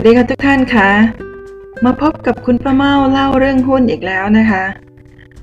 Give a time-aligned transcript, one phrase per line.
[0.00, 0.90] วัสดีค่ะทุกท่านคะ
[1.84, 4.64] มาพบกับคุณป้าเมาเล่าเรื่องหุ้นอีกแล้วนะคะ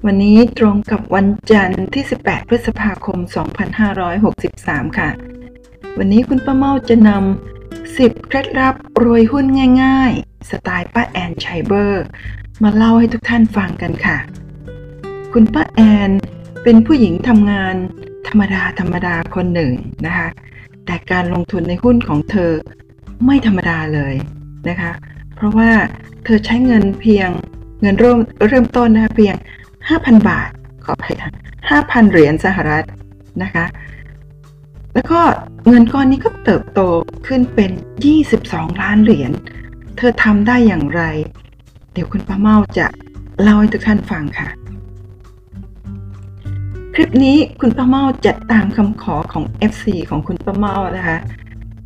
[0.06, 3.18] วันนี้ตรงกับวันจันทร์ที่ 18 พฤษภาคม
[4.28, 5.10] 2563 ค่ะ
[5.98, 9.46] วันนี้คุณป้าเมาจะนำ 10 เคล็ดลับรวยหุ้น
[9.84, 12.06] ง่ายๆ สไตล์ป้าแอนชัยเบอร์
[12.64, 14.18] มาเล่าให้ทุกท่านฟังกันค่ะ
[15.34, 16.10] คุณป้าแอน
[16.64, 17.76] เป็นผู้หญิงทำงาน
[18.28, 19.74] ธรรมดาธรรมดาคนหนึ่ง
[20.06, 20.28] นะคะ
[20.86, 22.52] แต่การลงทุนในหุ้นของเธอ
[23.26, 24.16] ไม่ธรรมดาเลย
[24.70, 24.92] นะคะ
[25.36, 25.70] เพราะว่า
[26.24, 27.30] เธอใช้เงินเพียง
[27.82, 29.36] เงินเริ่มเริ่มต้นนะคะเพียง
[29.82, 30.50] 5,000 บาท
[30.84, 31.32] ขออภัยค่ะ
[31.72, 32.86] 5,000 เหรียญสหรัฐ
[33.44, 33.66] นะคะ
[34.94, 35.22] แล้วก็
[35.68, 36.82] เงินก้อนนี้ก็เติบโต
[37.28, 37.72] ขึ้นเป็น
[38.26, 39.32] 22 ล้านเหรียญ
[39.98, 41.02] เธอทำได้อย่างไร
[41.94, 42.88] เดี๋ยวคุณป้าเมาจะ
[43.42, 44.48] เล่าให้ทุกท่านฟังค่ะ
[46.94, 51.18] คลิปนี้คุณป้าเมาจะตามคำขอของ FC ของคุณป้าเมานะคะ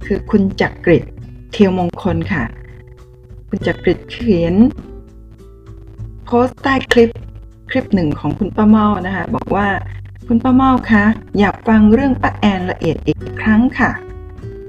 [0.05, 1.03] คือคุณจักกริด
[1.52, 2.44] เทียวมงคลค่ะ
[3.50, 4.55] คุณจักริดเขียน
[6.25, 7.09] โพสต์ใต้คลิป
[7.69, 9.67] คลิปหนึ่งของคุณป้าเมานะคะบอกว่า
[10.28, 11.06] คุณป้าเมาคะ
[11.39, 13.91] อยากฟังเรื่องป้าแอนละเอียดอีกครั้งค่ะ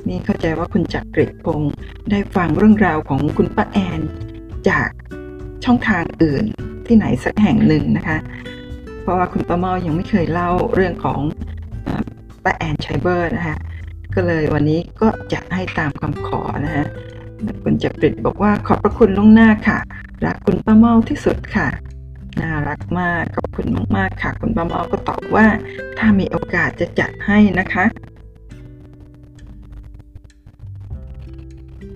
[0.09, 1.61] นี่เข้าใจว่าคุณจักริดคง
[2.11, 4.01] ได้ฟังเรื่องราวของคุณป้าแอน
[4.69, 4.89] จาก
[5.65, 6.45] ช่องทางอื่น
[6.87, 8.19] ที่ไหนสักแห่งหนึ่งนะคะ
[9.01, 11.21] เพราะว่าคุณป้าเมายังไม่เคยเล่าเรื่องของ
[12.45, 13.57] ป้าแอนไชเบอร์นะคะ
[14.15, 16.87] ก็เลยวันนี้ก็จะให้ตามคำขอนะฮะ
[17.65, 19.79] คุณจักริดบอกว่าขอบพระคุณล่วงหน้าค่ะ
[20.25, 21.69] รักคุณป้าเมาที่สุดค่ะ
[22.41, 23.67] น่ารักมากขอบคุณ
[23.97, 25.47] มากๆค่ะ คุณป้าเมาก็ตอบว่า
[25.99, 27.85] ถ้ามีโอกาสจะจัดให้นะคะ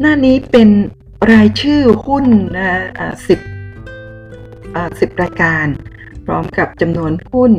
[0.01, 0.69] หน้านี้เป็น
[1.33, 2.69] รายชื่อหุ้นนะ
[3.29, 3.41] สิบ
[5.01, 5.67] สิบรายการ
[6.25, 7.53] พร้อมกับจำนวนหุ้น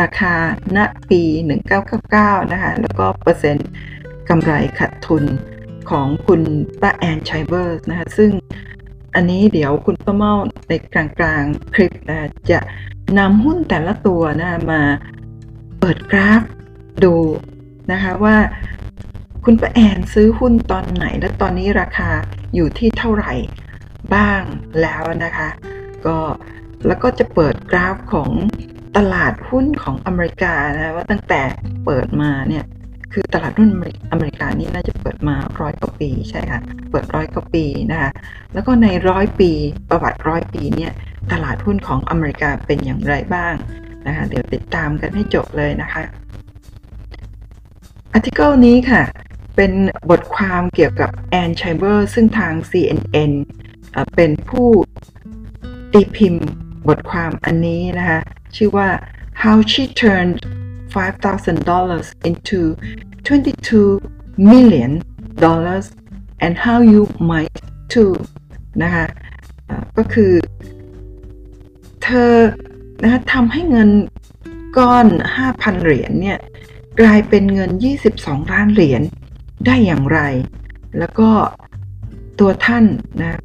[0.00, 0.34] ราคา
[0.76, 0.78] ณ
[1.10, 1.22] ปี
[1.86, 3.68] 1999 นะคะ แล้วก็เปอร์เซ็นต์
[4.28, 5.24] กำไรขาดทุน
[5.90, 6.40] ของคุณ
[6.80, 8.30] ป้าแอนชัยเบอร์นะคะซึ่ง
[9.14, 10.34] อันนี้เดี๋ยวคุณป้าเมา
[10.68, 12.58] ในกลางๆคลิปนะจะ
[13.18, 14.82] นำหุ้นแต่ละตัวนะมา
[15.80, 16.42] เปิดกราฟ
[17.04, 17.14] ดู
[17.92, 18.36] นะคะว่า
[19.44, 22.10] คุณป้าแอนซื้อหุ้นตอนไหน และตอนนี้ราคา
[22.54, 23.32] อยู่ที่เท่าไหร่
[24.14, 24.42] บ้าง
[24.80, 25.48] แล้วนะคะ
[26.06, 26.18] ก็
[26.86, 28.30] แล้วก็จะเปิดกราฟของ
[28.96, 31.42] ตลาดหุ้นของอเมริกานะว่าตั้งแต่
[31.84, 32.64] เปิดมาเนี่ย
[33.12, 33.70] คือตลาดหุ้น
[34.12, 38.10] อเมริกานี่น่าจะเปิดมาร้อยกว่าปีใช่ค่ะ เปิดร้อยกว่าปีนะคะ
[38.54, 39.50] แล้วก็ในร้อยปี
[39.88, 40.92] ประวัติร้อยปีเนี่ย
[41.32, 43.54] ตลาดหุ้นของอเมริกาเป็นอย่างไรบ้าง
[44.06, 46.02] นะคะ เดี๋ยวติดตามกันให้จบเลยนะคะ
[48.12, 49.02] อาร์ติเคิลนี้ค่ะ
[49.56, 49.72] เป็น
[50.10, 53.32] บทความเกี่ยวกับแอนชัยเบอร์ซึ่งทาง CNN
[54.16, 54.68] เป็นผู้
[55.92, 56.46] ตีพิมพ์
[56.88, 58.20] บทความอันนี้นะคะ
[58.56, 58.88] ชื่อว่า
[59.42, 60.36] how she turned
[60.94, 62.60] $5,000 into
[63.24, 64.90] $22 million
[66.44, 67.56] and how you might
[67.92, 68.12] too
[68.82, 69.06] นะคะ
[69.96, 70.32] ก็คือ
[72.02, 72.32] เธอ
[73.02, 73.90] นะคะทำให้เงิน
[74.78, 75.06] ก้อน
[75.44, 76.38] 5,000 เหรียญเนี่ย
[77.00, 77.70] กลายเป็นเงิน
[78.12, 79.02] 22 ล้านเหรียญ
[79.66, 80.20] ได้อย่างไร
[80.98, 81.30] แล้วก็
[82.40, 82.84] ตัวท่าน
[83.20, 83.38] นะ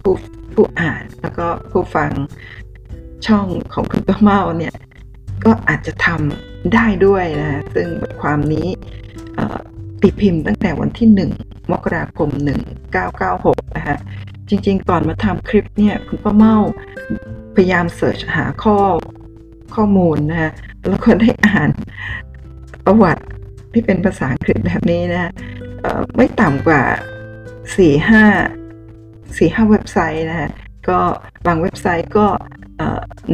[0.00, 0.14] ผู้
[0.52, 2.10] ผู้อ่านแล้วก็ผู้ฟัง
[3.26, 4.74] ช่องของคุณป้าเมาเนี่ย
[5.44, 8.66] ก็อาจจะทำ ได้ด้วยนะซึ่งบทความนี้
[10.00, 11.08] ตีพิมพ์ตั้งแต่วันที่
[11.40, 12.28] 1 มกราคม
[13.02, 13.96] 1996 นะคะ
[14.48, 16.56] จริงๆ ก่อนมาทำคลิปเนี่ยคุณป้าเมา
[17.54, 18.76] พยายามเสิร์ชหาข้อ
[19.74, 20.50] ข้อมูลนะฮะ
[20.88, 21.70] แล้วก็ได้อ่าน
[22.84, 23.24] ประวัติ
[23.72, 25.32] ที่เป็นภาษาอังกฤษแบบนี้นะ
[26.16, 26.82] ไม่ต่ำกว่า
[27.66, 30.50] 4 5 4 5 เว็บไซต์นะฮะ
[30.88, 30.98] ก็
[31.46, 32.26] บางเว็บไซต์ก็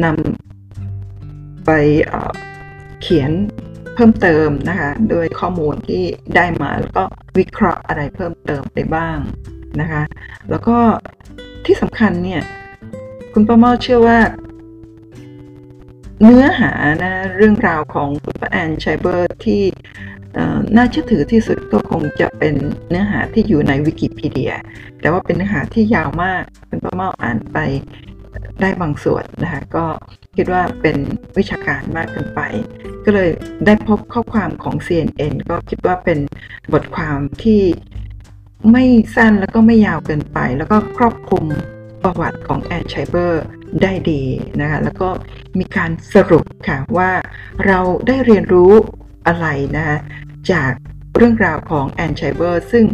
[0.03, 1.71] นำไป
[3.01, 3.31] เขียน
[3.95, 6.03] เพิ่มเติมนะคะโดยข้อมูลที่
[6.35, 7.03] ได้มาแล้วก็
[7.37, 9.17] วิเคราะห์อะไรเพิ่มเติมไปบ้าง
[9.81, 10.03] นะคะ
[10.49, 10.77] แล้วก็
[11.65, 12.41] ที่สำคัญเนี่ย
[13.33, 14.19] คุณป้าเมาเชื่อว่า
[16.23, 16.71] เนื้อหา
[17.03, 19.61] นะเรื่องราวของคุณป้าแอนชัยเบอร์ที่
[20.75, 22.53] น่าเชื่อถือที่สุดก็คงจะเป็น
[22.89, 24.53] เนื้อหาที่อยู่ในวิกิพีเดีย
[24.99, 27.57] แต่ว่าเป็นเนื้อหาที่ยาวมากคุณป้าเมาอ่านไป
[28.61, 29.85] ได้บางส่วนนะคะก็
[30.35, 30.97] คิดว่าเป็น
[31.37, 32.41] วิชาการมากเกินไป
[33.05, 33.29] ก็เลย
[33.65, 36.19] ได้พบข้อความของ CNN ก็คิดว่าเป็น
[36.73, 37.61] บทความที่
[38.71, 38.85] ไม่
[39.15, 41.45] สั้นแล้วก็ไม่ยาวเกินไป แล้วก็ครอบคลุม
[42.03, 43.43] ประวัติของแอนชัยเบอร์
[43.81, 44.23] ได้ดี
[44.61, 45.09] นะคะแล้วก็
[45.59, 47.11] มีการสรุปค่ะว่า
[47.65, 48.71] เราได้เรียนรู้
[49.27, 49.47] อะไร
[49.77, 49.97] นะคะ
[50.51, 50.71] จาก
[51.17, 52.85] เรื่องราวของแอนชัยเบอร์ซึ่ง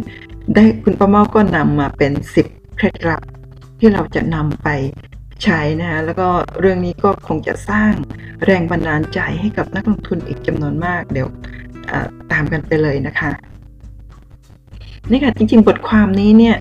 [0.54, 2.12] ได้คุณประเมาก็นำมาเป็น
[2.44, 3.22] 10 เคล็ดลับ
[3.78, 4.68] ที่เราจะนำไป
[5.44, 6.28] ใช้นะคะแล้วก็
[6.60, 7.92] เรื่องนี้ก็คงจะสร้าง
[8.44, 11.28] แรงบันดาลใจให้กับนักลงทุนอีกจำนวนมาก เดี๋ยว
[12.32, 13.30] ตามกันไปเลยนะคะ
[15.10, 16.56] นี่ค่ะจริงๆ บทความนี้เนี่ย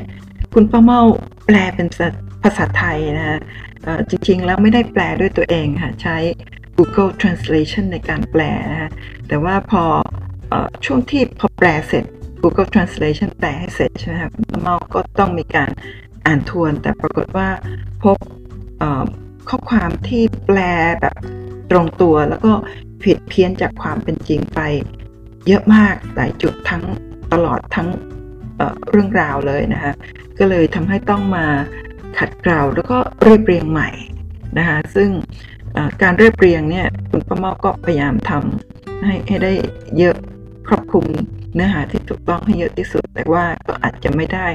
[0.54, 1.02] คุณป้าเมา
[1.46, 1.88] แปลเป็น
[2.44, 3.40] ภาษาไทยนะฮะ
[4.10, 6.18] จริงๆ แล้วไม่ได้แปลด้วยตัวเองค่ะใช้
[6.78, 8.42] Google Translation ในการแปล
[8.72, 8.90] นะฮะ
[9.28, 9.84] แต่ว่าพอ
[10.52, 10.54] อ
[10.86, 12.06] ช่วงที่พอแปลเสร็จ
[12.42, 14.32] Google Translation แปลให้เสร็จใช่ไหมครับ
[14.62, 15.70] เมาก็ต้องมีการ
[16.26, 17.48] อ่านทวน แต่ปรากฏว่า
[18.04, 18.18] พบ
[19.50, 20.60] ข้อความที่แปล
[21.02, 21.16] แบบ
[21.72, 22.52] ตรงตัว แล้วก็
[23.04, 24.60] ผิดเพี้ยนจากความเป็นจริงไป
[25.48, 26.84] เยอะมากหลายจุดทั้ง
[27.34, 27.88] ตลอดทั้ง
[28.58, 29.94] เเรื่องราวเลยนะคะ
[30.40, 31.46] ก็เลยทำให้ต้องมา
[32.18, 33.90] ขัดเกลาแล้วก็เรียบเรียงใหม่
[34.58, 35.10] นะคะซึ่ง
[36.02, 39.54] การเรียบเรียงเนี่ยคุณป้าเมาก็พยายามทำให้ให้ได้
[39.98, 40.16] เยอะ
[40.68, 41.06] ครอบคลุม
[41.54, 44.48] เนื้อหาที่ถูกต้องให้เยอะที่สุด แต่ว่าก็อาจจะไม่ได้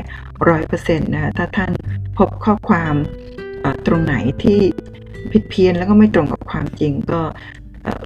[0.48, 1.72] ร้อยเปอร์เซ็นต์นะคะถ้าท่าน
[2.18, 2.94] พบข้อความ
[3.86, 4.58] ตรงไหนที่
[5.32, 7.20] ผิดเพี้ยนแล้วก็ไม่ตรงกับความจริงก็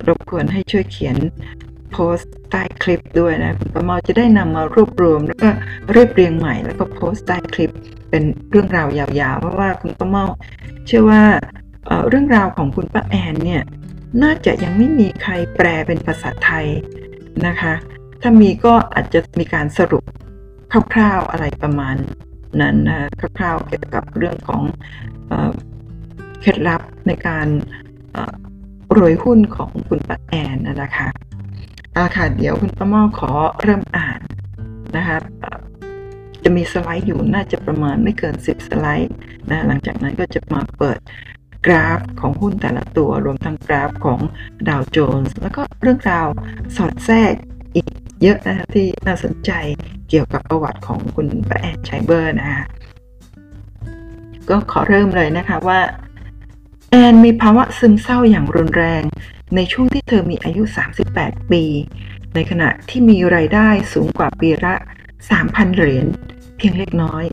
[0.08, 1.16] รบกวนให้ช่วยเขียน
[1.92, 5.50] โพสต์ใต้คลิปด้วยนะคุณประมอจะได้นำมารวบรวม แล้วก็
[5.92, 7.70] เรียบเรียงใหม่ แล้วก็โพสต์ใต้คลิป
[8.10, 10.24] เป็นเรื่องราวยาวๆ เพราะว่าคุณประมอ
[10.86, 11.22] เชื่อว่า
[12.08, 13.62] เรื่องราวของคุณป้าแอนเนี่ย
[14.22, 16.66] น่าจะยังไม่มีใครแปลเป็นภาษาไทย
[17.46, 17.74] นะคะ
[18.20, 20.04] ถ้ามีก็อาจจะมีการสรุป
[20.92, 21.96] คร่าวๆอะไรประมาณ
[22.60, 23.08] นั้นนะ
[23.38, 24.62] คร่าวๆเกี่ยวกับเรื่องของ
[26.40, 27.46] เคล็ดลับในการ
[28.96, 31.08] รวยหุ้นของคุณป้าแอนนะคะ
[31.96, 33.30] อาค่ะเดี๋ยวคุณป้าม่อขอ
[33.62, 34.20] เริ่มอ่าน
[34.96, 35.16] นะคะ
[36.44, 39.14] จะมีสไลด์อยู่น่าจะประมาณไม่เกิน 10 สไลด์
[39.50, 40.98] นะหลังจากนั้นก็จะมาเปิด
[41.66, 44.20] กราฟของหุ้นแต่ละตัวรวมทั้งกราฟของ
[44.68, 46.28] ดาวโจนส์แล้วก็เรื่องราว
[46.76, 47.34] สอดแทรก
[47.74, 47.86] อีก
[48.22, 49.50] เยอะนะคะที่น่าสนใจ
[50.08, 52.64] เกี่ยวกับประวัติของคุณป้าแอนไชเบอร์นะคะ
[54.50, 55.80] ก็ขอเริ่มเลยนะคะว่า
[56.90, 59.02] แอนมีภาวะซึมเศร้าอย่างรุนแรง
[59.56, 60.62] ในช่วงที่เธอมีอายุ
[61.06, 61.64] 38 ปี
[62.34, 64.74] ในขณะที่มีรายได้สูงกว่าปีละ
[65.20, 66.06] 3,000 เหรียญ
[66.56, 67.24] เพียงเล็กน้อย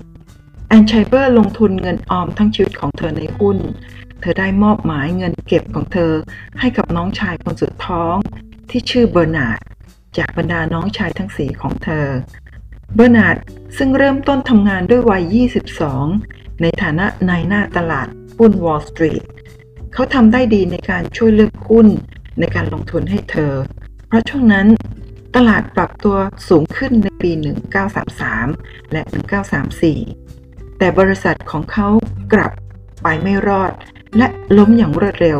[0.68, 3.58] แอนชัยเบอร์ลงทุนเงินออมทั้งชีวิตของเธอในหุ้น
[4.22, 6.14] เธอได้มอบหมายเงินเก็บของเธอ
[6.60, 8.16] ให้กับน้องชายคนสุดท้อง
[8.70, 9.60] ที่ชื่อเบอร์นาร์ด
[10.18, 12.08] จากบรรดาน้องชายทั้งสี่ของเธอ
[12.96, 13.38] เบอร์นาร์ด
[13.78, 15.24] ซึ่งเริ่มต้นทำงานด้วยวัย
[15.86, 18.08] 22 ในฐานะนายหน้าตลาด
[18.38, 19.24] หุ้นวอลล์สตรีท
[19.94, 21.88] เขาทำได้ดีในการช่วยเลือกหุ้น
[22.40, 23.54] ในการลงทุนให้เธอ
[24.08, 24.68] เพราะช่วงนั้น
[25.36, 26.18] ตลาดปรับตัว
[26.50, 27.32] สูงขึ้นในปี
[28.12, 29.02] 1933 และ
[29.92, 31.88] 1934 แต่บริษัทของเขา
[32.34, 32.52] กลับ
[33.04, 33.72] ไปไม่รอด
[34.18, 34.28] และ
[34.58, 35.40] ล้มอย่างรวดเร็ว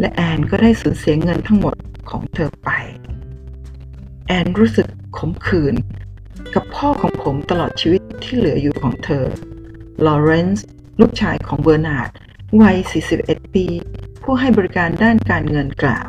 [0.00, 1.74] และแอนก็ได้สูญเสียเงินทั้งหมด
[2.10, 2.70] ของเธอไป
[4.26, 4.86] แอนรู้สึก
[5.18, 5.74] ขมขื่น
[6.54, 9.24] กับพ่อของผมตลอดชีวิตที่เหลืออยู่ของเธอ
[10.04, 10.66] ลอเรนซ์
[11.00, 12.10] ลูกชายของเบอร์นาร์ด
[12.60, 12.76] วัย
[13.16, 13.66] 41 ปี
[14.22, 16.08] ผู้ให้บริการด้านการเงินกล่าว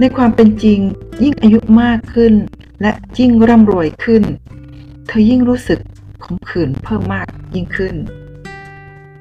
[0.00, 0.78] ในความเป็นจริง
[1.22, 2.34] ยิ่งอายุมากขึ้น
[2.82, 4.22] และยิ่งร่ำรวยขึ้น
[5.06, 5.80] เธอยิ่งรู้สึก
[6.24, 7.94] ขมขื่นเพิ่มมากยิ่งขึ้น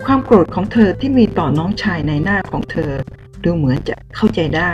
[0.05, 2.91] ความโกรธของเธอที่มีต่อน้องชายในหน้าของเธอ
[3.43, 4.71] ดูเหมือนจะเข้าใจได้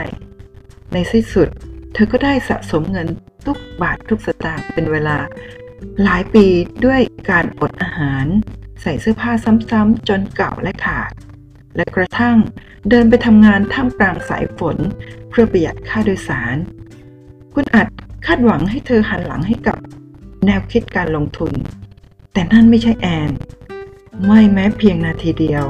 [0.93, 1.47] ในที่สุด
[1.93, 3.07] เธอก็ได้สะสมเงิน
[3.45, 5.17] ทุกบาททุกสตางค์เป็นเวลา
[6.03, 6.45] หลายปี
[6.85, 8.25] ด้วยการอดอาหาร
[8.81, 11.11] ใส่เสื้อผ้าซ้ำๆจนเก่าและขาด
[11.75, 12.37] และกระทั่ง
[12.89, 14.77] เดินไปทำงานท่ามกลางสายฝน
[15.29, 16.55] เพื่อประหยัดค่าโดยสาร
[17.53, 17.87] คุณอาจ
[18.25, 19.77] คาดหวังให้เธอหันหลังให้กับ
[20.45, 21.53] แนวคิดการลงทุน
[22.33, 23.31] แต่นั่นไม่ใช่แอน
[24.25, 25.65] ไม่แม้เพียงนาทีเดียว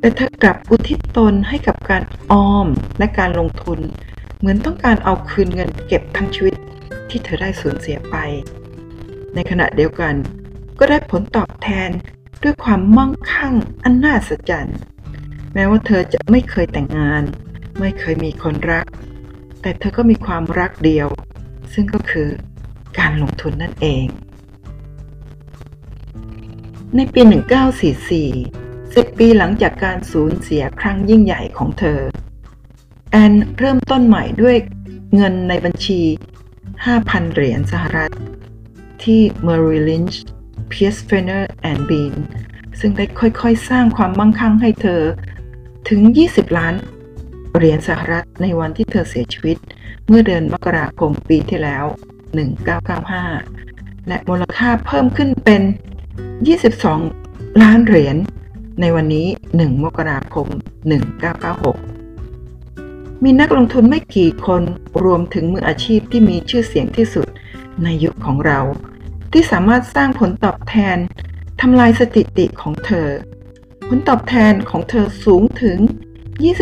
[0.00, 2.66] แต่เธอกลับอุทิศตนให้กับการออม
[2.98, 3.78] และการลงทุน
[4.38, 6.54] เหมือนต้องการเอาคืนเงินเก็บทั้งชีวิต
[7.10, 8.16] ที่เธอได้สูญเสียไป
[9.36, 10.14] ในขณะเดียวกัน
[10.78, 11.90] ก็ได้ผลตอบแทน
[12.42, 14.52] ด้วยความมั่งคั่งอันน่าสะใจ
[15.54, 17.22] แม้ว่าเธอจะไม่เคยแต่งงาน
[17.80, 18.86] ไม่เคยมีคนรัก
[19.62, 21.08] แต่เธอก็มีความรักเดียว
[21.72, 22.28] ซึ่งก็คือ
[22.98, 24.06] การลงทุนนั่นเอง
[26.96, 27.20] ในปี
[28.40, 32.00] 1944 10 ปีหลังจากการสูญเสียครั้งยิ่งใหญ่ของเธอ
[33.10, 34.56] แอนเริ่มต้นใหม่ด้วย
[35.14, 36.00] เงินในบัญชี
[36.66, 38.12] 5,000 เหรียญสหรัฐ
[39.04, 40.16] ที่ Merrill Lynch
[40.70, 42.14] Pierce Fenner and Bean
[42.80, 45.02] ซึ่งได้ค่อยๆ สร้างความมั่งคั่งให้เธอ
[45.88, 46.74] ถึง 20 ล้าน
[47.56, 49.56] เหรียญสหรัฐในวันที่เธอเสียชีวิต
[50.08, 51.84] เมื่อเดือนมกราคมปีที่แล้ว
[52.76, 55.62] 1995 และมูลค่าเพิ่มขึ้นเป็น
[56.80, 58.16] 22 ล้านเหรียญ
[58.80, 59.26] ในวันนี้
[59.56, 60.46] 1 มกราคม
[61.26, 64.62] 1996 มีนักลงทุนไม่กี่คน
[65.04, 67.26] รวมถึงมืออาชีพที่มีชื่อเสียงที่สุด
[67.84, 68.60] ในยุคของเรา
[69.32, 70.96] ที่สามารถสร้างผลตอบแทน
[71.60, 73.08] ทำลายสถิติของเธอ
[73.88, 75.78] ผลตอบแทนของเธอสูงถึง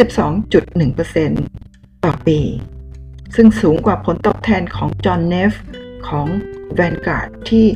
[0.01, 2.41] 22.1%ต่อปี
[3.35, 5.53] ซึ่งสูงกว่าผลตอบแทนของจอห์นเนฟ
[6.09, 6.27] ของ
[6.79, 7.67] Vanguard ที่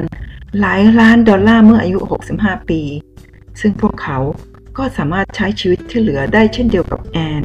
[0.61, 1.99] หลายล้านดอลลาร์เมื่ออายุ
[2.35, 2.83] 65 ปี
[3.61, 4.19] ซึ่งพวกเขา
[4.79, 7.43] ก็สามารถใช้ชีวิตที่เหลือได้เช่นเดียวกับแอน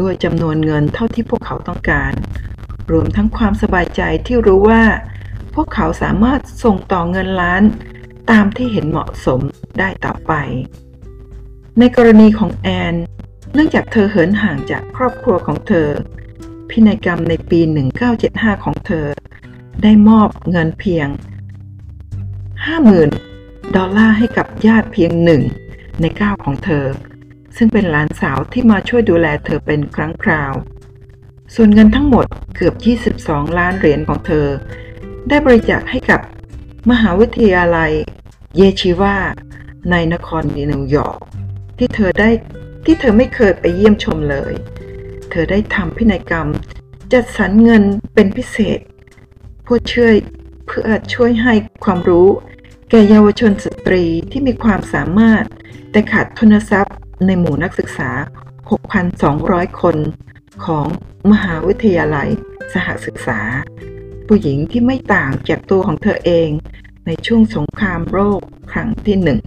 [0.00, 2.12] ด้วยจำนวนเงินเท่าที่พวกเขาต้องการ
[2.92, 4.82] รวมทั้งความสบายใจที่รู้ว่า
[5.54, 7.62] พวกเขาสามารถส่งต่อเงินล้าน
[8.30, 9.40] ตามที่เห็นเหมาะสม
[9.78, 10.32] ได้ต่อไป
[11.78, 12.94] ในกรณีของแอน
[13.54, 15.88] เนื่องจากเธอเหินห่างจากครอบครัวของเธอ
[16.70, 17.60] พินัยกรรมในปี
[18.12, 19.06] 1975 ของเธอ
[19.82, 21.08] ได้มอบเงินเพียง
[22.62, 25.42] 50,000 ดอลลาร์ให้กับญาติเพียงหนึ่ง
[26.00, 26.86] ในเก้าของเธอ
[27.56, 30.52] ซึ่งเป็นหลานสาวที่มาช่วยดูแลเธอเป็นครั้งคราว
[31.54, 32.26] ส่วนเงินทั้งหมด
[32.56, 32.74] เกือบ
[33.16, 34.46] 22 ล้านเหรียญของเธอ
[35.28, 36.20] ได้บริจาคให้กับ
[36.90, 37.92] มหาวิทยาลัย
[38.56, 39.16] เยชิวา
[39.90, 41.18] ในนครนิวยอร์ก
[41.78, 42.30] ที่เธอได้
[42.84, 44.52] ที่เธอไม่เคยไปเยี่ยมชมเลย
[45.30, 46.48] เธอได้ทำพินัยกรรม
[47.12, 47.82] จัดสรรเงิน
[48.14, 48.78] เป็นพิเศษ
[49.62, 50.14] เพื่อช่วย
[50.66, 52.28] เพื่อช่วยให้ความรู้
[52.90, 55.44] แก่เยาวชนสตรีที่มีความสามารถ
[55.90, 56.96] แต่ขาดทุนทรัพย์
[57.26, 58.10] ในหมู่นักศึกษา
[58.74, 59.96] 6,200 คน
[60.64, 60.86] ของ
[61.30, 62.28] มหาวิทยาลัย
[62.72, 63.38] สหศึกษา
[64.26, 66.48] ผู้หญิงที่ไม่ต่างจากตัวของเธอเอง
[67.06, 68.40] ในช่วงสงครามโลก
[68.72, 69.40] ครั้งที่หนึ่ง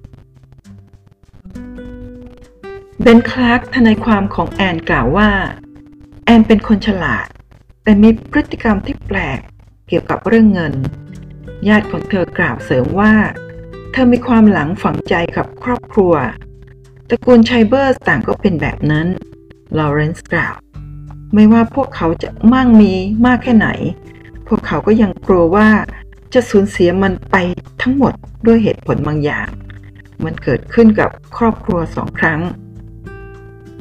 [3.02, 5.30] เบนคลาร์กทนายความของแอนกล่าวว่า
[6.26, 7.26] แอนเป็นคนฉลาด
[7.84, 9.40] แต่มีพฤติกรรมที่แปลก
[9.88, 10.74] เกี่ยวกับเรื่องเงิน
[11.68, 13.14] ญาติของเธอกล่าวเสริมว่า
[13.92, 16.14] เธอมีความหลังฝังใจกับครอบครัว
[17.10, 19.08] ตระกูลชัยเบอร์สต่างก็เป็นแบบนั้น
[19.78, 20.56] ลอเรนซ์กล่าว
[21.34, 22.94] ไม่ว่าพวกเขาจะมั่งมี
[23.26, 23.68] มากแค่ไหน
[24.48, 25.70] พวกเขาก็ยังกลัวว่า
[26.34, 27.36] จะสูญเสียมันไป
[27.82, 28.14] ทั้งหมด
[28.46, 29.48] ด้วยเหตุผลบางอย่าง
[30.24, 32.42] มันเกิดขึ้นกับครอบครัวสองครั้ง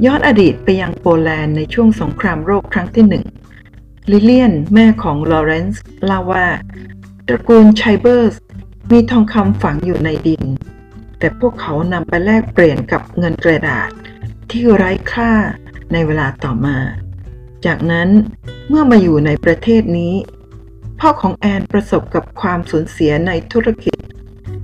[0.04, 3.24] ย้อนอดีตไปยังโปแลนด์ในช่วงสงครามโลกครั้งที่หนึ่ง
[4.10, 6.46] ลิเลียนแม่ของลอเรนซ์เล่าว่า
[7.26, 8.34] ตระกูลชัยเบอร์ส
[8.92, 10.44] มีทองคำฝังอยู่ในดิน
[11.18, 13.88] แต่พวกเขานำไปแลกเปลี่ยนกับเงินกระดาษ
[14.50, 15.30] ที่ไร้ค่า
[15.92, 16.76] ในเวลาต่อมา
[17.66, 18.08] จากนั้น
[18.68, 20.14] เมื่อมาอยู่ในประเทศนี้
[21.00, 23.96] พ่อของแอนประสบกับความสูญเสียในธุรกิจ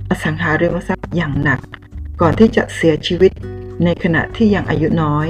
[0.09, 1.59] อสังหาริมทรัพย์อย่างหนัก
[2.21, 3.31] ก่อนที่จะเสียชีวิต
[3.83, 5.27] ในขณะที่ยังอายุน้อย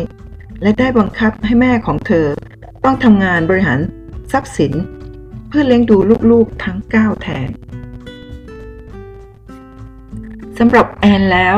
[0.62, 2.28] และได้บังคับให้แม่ของเธอ
[2.84, 3.80] ต้องทำงานบริหาร
[4.32, 4.74] ทรัพย์สิน
[5.48, 5.98] เพื่อเลี้ยงดู
[6.32, 7.50] ลูกๆทั้ง 9 แทน
[10.58, 11.58] สำหรับแอนแล้ว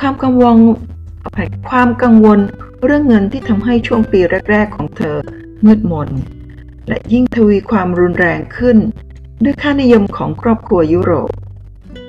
[0.00, 0.56] ความกังวล
[1.70, 2.38] ความกังวล
[2.84, 4.20] เรื่องเงินที่ทำให้ช่วงปี
[4.50, 5.16] แรก ๆ ของเธอ
[5.64, 6.08] มืดมน
[6.88, 8.78] และยิ่งทวีความรุนแรงขึ้น
[9.44, 11.30] ด้วยค่านิยมของครอบครัวยุโรป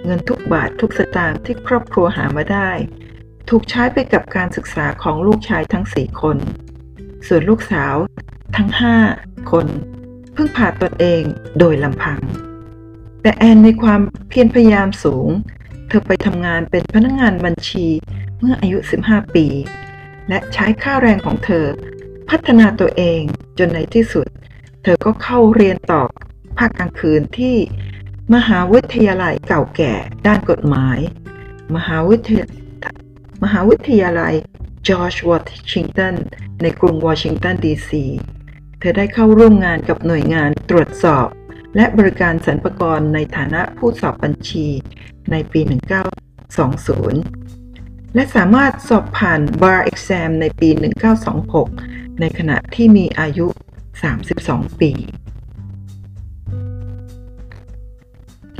[0.05, 2.69] เงินทุกบาททุกสตางค์ที่ครอบครัวหามาได้
[3.49, 6.37] ถูกใช้ไปกับการศึกษาของลูกชายทั้งสี่คน
[7.27, 7.95] ส่วนลูกสาว
[8.57, 8.95] ทั้งห้า
[9.51, 9.67] คน
[10.33, 11.23] เพึ่งพาตนเอง
[11.59, 12.19] โดยลำพัง
[13.21, 15.27] แต่แอนในความเพียรพยายามสูง
[15.87, 17.87] เธอไปทำงานเป็นพนักงงานบัญชี
[18.39, 19.45] เมื่ออายุ 15 ปี
[20.29, 21.65] และใช้ค่าแรงของเธอ
[22.29, 23.21] พัฒนาตัวเอง
[23.57, 24.27] จนในที่สุด
[24.87, 26.03] ธอก็เข้าเรียนต่อ
[26.57, 27.55] ภาคกลางคืนที่
[28.35, 29.93] มหาวิทยาลัยเก่าแก่
[30.27, 30.99] ด้านกฎหมาย
[31.75, 32.45] มหาวิทยา
[33.43, 34.33] มหาวิทยาลัย
[34.87, 35.37] จอร์จวอ
[35.71, 36.15] ชิงตัน
[36.61, 38.05] ในกรุงวอชิงตันดีซี
[38.79, 41.27] เธอได้เข้าร่วมงานกับหน่วยงานตรวจสอบ
[41.75, 44.67] และบริการสรรพากรในฐานะผู้สอบบัญชี
[45.31, 45.61] ในปี
[47.27, 50.69] 1920 และสามารถสอบผ่าน Bar Exam ในปี
[51.45, 53.47] 1926 ในขณะที่มีอายุ
[54.03, 54.91] 32 ปี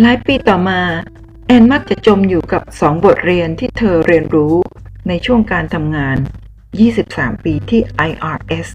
[0.02, 0.82] หลายปีต่อมา
[1.46, 4.56] แอนมักจะจมอยู่กับสองบทเรียนที่เธอเรียนรู้
[5.08, 6.18] ในช่วงการทำงาน
[6.80, 8.68] 23 ปีที่ IRS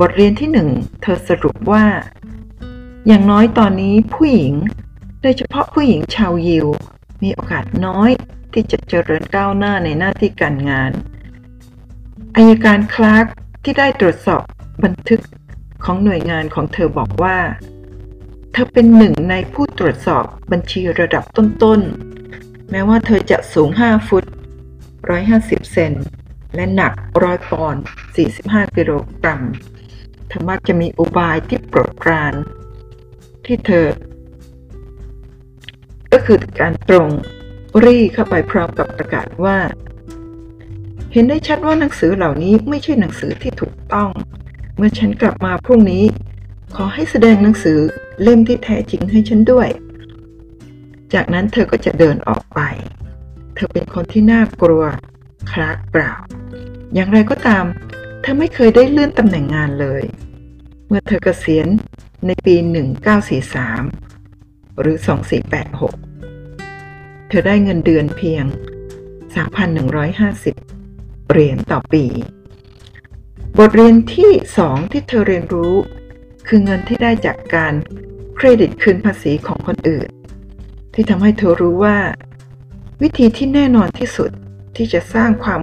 [0.00, 0.68] บทเรียนที่หนึ่ง
[1.02, 1.84] เธอสรุปว่า
[3.06, 4.54] อย่างน้อยตอนนี้ผู้หญิง
[5.22, 6.66] โดยเฉพาะผู้หญิงชาวยิว
[7.22, 8.10] มีโอกาสน้อย
[8.52, 10.90] ที่จะเจริญก้าวหน้าในหน้าที่การงาน
[12.36, 13.26] อายการคลาร์ก
[13.64, 14.42] ที่ได้ตรวจสอบ
[14.84, 15.20] บันทึก
[15.84, 17.36] ของหน่วยงานของเธอบอกว่า
[18.52, 24.24] เธอเป็นหนึ่งในผู้ตรวจสอบบัญชีระดับต้นๆ แม้ว่าเธอจะสูง 5 ฟุต
[24.98, 25.92] 150 เซน
[26.54, 27.82] และหนักร้อยปอนด์
[28.28, 29.42] 45 กิโลกรัม
[30.28, 32.34] เธอมักจะมีอุบายที่โปรดปราน
[33.44, 33.86] ที่เธอ
[36.12, 37.08] ก็คือการตรง
[37.84, 39.56] รีเข้าไปพร้อมกับประกาศว่า
[41.12, 44.10] เห็นได้ชัดว่าหนังสือเหล่านี้ไม่ใช่หนังสือที่ถูกต้อง
[44.82, 46.04] มื่อฉันกลับมาพรุ่งนี้
[46.76, 47.78] ขอให้แสดงหนังสือ
[48.22, 49.68] เล่มที่แท้จริงให้ฉันด้วย
[51.14, 52.60] จากนั้นเธอก็จะเดินออกไป
[53.54, 54.84] เธอเป็นคนที่น่ากลัว
[55.50, 56.12] คลากเปล่า
[56.94, 57.64] อย่างไรก็ตาม
[58.20, 60.02] เธอไม่เคยได้เลื่อนตำแหน่งงานเลย
[60.88, 61.68] เมื่อเธอเกษียณ
[62.26, 62.54] ในปี
[63.82, 64.96] 1943 หรือ
[66.12, 68.44] 2486 เธอได้เงินเดือนเพียง
[69.66, 72.04] 3,150 เหรียญต่อปี
[73.58, 75.74] บทเรียนที่สองที่เธอเรียนรู้
[76.48, 77.74] คือเงินที่ได้จากการ
[78.36, 80.08] เครดิตคืนภาษีของคนอื่น
[80.94, 81.98] ที่ทำให้เธอรู้ว่า
[83.02, 84.30] วิธีที่แน่นอนที่สุด
[84.76, 85.60] ที่จะสร้างความ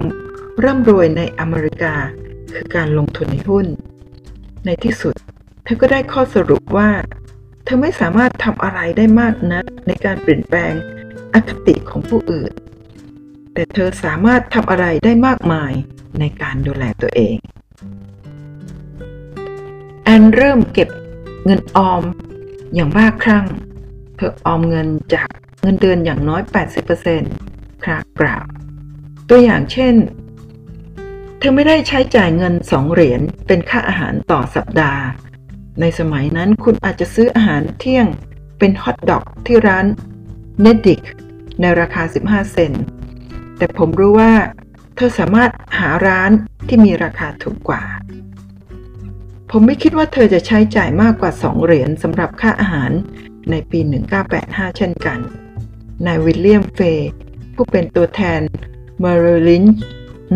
[0.64, 1.94] ร่ำรวยในอเมริกา
[2.54, 3.66] คือการลงทุนในหุ้น
[4.66, 5.14] ในที่สุด
[5.64, 6.90] เธอก็ได้ข้อสรุปว่า
[7.64, 10.74] เธอไม่สามารถทำอะไรได้มากนักในการเปลี่ยนแปลง
[11.34, 12.52] อคติของผู้อื่น
[13.54, 15.72] แต่เธอสามารถทำอะไรได้มากมาย
[16.20, 17.36] ในการดูแลตัวเอง
[20.04, 20.88] แอนเริ่มเก็บ
[21.44, 22.02] เงินออม
[22.74, 23.44] อย่างบ้าคลั่ง
[24.16, 25.28] เธอออมเงินจาก
[25.62, 26.42] เงินเดือนอย่างน้อย
[27.12, 28.44] 80%ครากล่าว
[29.28, 29.94] ตัวอย่างเช่น
[31.38, 35.02] เธอไม่ได้ใช้จ่ายเงินสองเหรียญเป็นค่าอาหารต่อสัปดาห์
[35.80, 38.06] ในสมัยนั้นคุณอาจจะซื้ออาหารเที่ยง
[38.58, 39.86] เป็นฮอทดอกที่ร้าน
[40.62, 41.00] เนดิก
[41.60, 42.82] ในราคา 15 เซนต์
[43.58, 44.32] แต่ผมรู้ว่า
[45.00, 46.30] เธอสามารถหาร้าน
[46.68, 47.82] ที่มีราคาถูกกว่า
[49.50, 52.90] ผมไม่คิดว่าเธอจะใช้จ่ายมากกว่า 2 เหรียญสำหรับค่าอาหาร
[53.50, 53.80] ในปี
[54.28, 55.18] 1985 เช่นกัน
[56.06, 57.10] นายวิลเลียมเฟย์
[57.54, 58.40] ผู้เป็นตัวแทน
[59.00, 59.64] เมอร์ริลลินช์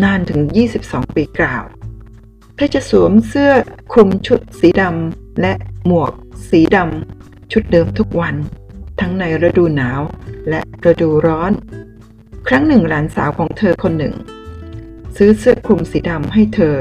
[0.03, 0.41] นานถึง
[0.77, 1.63] 22 ปีกล่าว
[2.55, 3.51] เธอจะสวมเสื้อ
[3.91, 5.53] คลุมชุดสีดำและ
[5.85, 6.11] หมวก
[6.49, 8.35] สีดำชุดเดิมทุกวัน
[8.99, 10.01] ทั้งในฤดูหนาว
[10.49, 11.51] และฤดูร้อน
[12.47, 14.15] ครั้งหนึ่งหลานสาวของเธอคนหนึ่ง
[15.17, 16.75] ซื้อเสื้อคลุมสีดำให้เธอ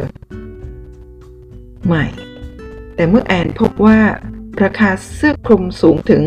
[1.86, 2.06] ใหม่
[2.94, 3.98] แต่เมื่อแอนพบว่า
[4.62, 6.22] ราคาเสื้อคลุมสูงถึง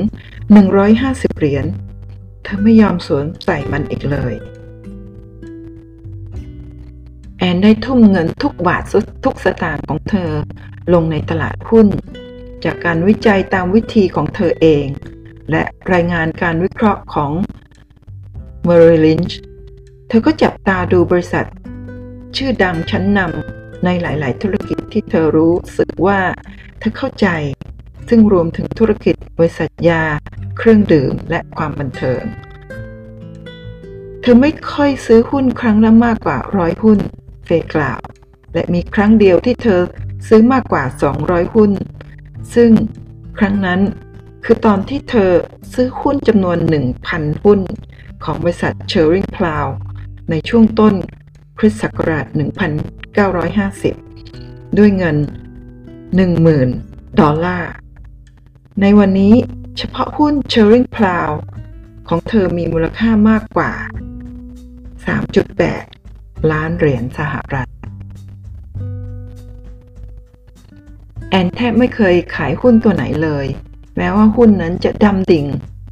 [0.67, 1.65] 150 เหรียญ
[2.43, 4.35] เธอไม่ยอมสวมใส่มันอีกเลย
[7.37, 8.83] แอนได้ทุ่มเงินทุกบาท
[9.23, 10.31] ทุกสตางค์ของเธอ
[10.93, 11.87] ลงในตลาดหุ้น
[12.63, 14.85] จากการวิจัยตามวิธีของเธอเอง
[15.51, 15.63] และ
[15.93, 17.31] รายงานการวิเคราะห์ของ
[18.67, 19.33] Merrill Lynch
[20.07, 21.47] เธอก็จับตาดูบริษัท
[22.37, 26.19] ชื่อดังชั้นนำในหลาย ๆ ธุรกิจที่เธอรู้สึกว่า
[26.79, 27.27] เธอเข้าใจ
[28.09, 30.03] ซึ่งรวมถึงธุรกิจบริษัทยา
[30.57, 32.23] เครื่องดื่มและความบันเทิง
[34.21, 36.99] เธอไม่ค่อยซื้อหุ้นครั้งละมากกว่าร้อยหุ้น
[37.45, 37.99] เฟยกล่าว
[38.53, 39.81] และมีครั้งเดียวที่เธอ
[40.27, 40.83] ซื้อมากกว่า
[41.19, 41.71] 200 หุ้น
[42.53, 42.69] ซึ่ง
[43.39, 43.79] ครั้งนั้น
[44.45, 45.31] คือตอนที่เธอ
[45.73, 46.57] ซื้อหุ้นจำนวน
[47.01, 47.59] 1,000 หุ้น
[48.23, 49.67] ของบริษัทเชอร์ริงพลาว
[50.29, 50.95] ในช่วงต้น
[51.57, 52.25] คริสต์ศักราช
[53.91, 55.17] 1950 ด้วยเงิน
[56.37, 57.71] 10,000 ดอลลาร์
[58.81, 59.33] ในวันนี้
[59.77, 61.29] เฉพาะหุ้นเชอริงพลาว
[62.07, 63.73] ของเธอมีมูลค่ามากกว่า
[65.71, 67.69] 3.8 ล้านเหรียญสหรัฐ
[71.29, 73.45] แอนแทบไม่เคยขายหุ้นตัวไหนเลย
[73.97, 75.45] แม้ว่าหุ้นนั้นจะดำดิ่ง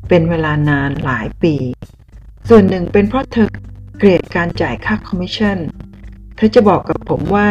[0.10, 1.56] เป็นเวลานานหลายปี
[2.49, 3.49] ส่วนหนึ่งเป็นเพราะเธอ
[3.97, 5.58] เกลียดการจ่ายค่าคอมมิชชั่น
[6.36, 7.47] เธอจะบอกกับผมว่า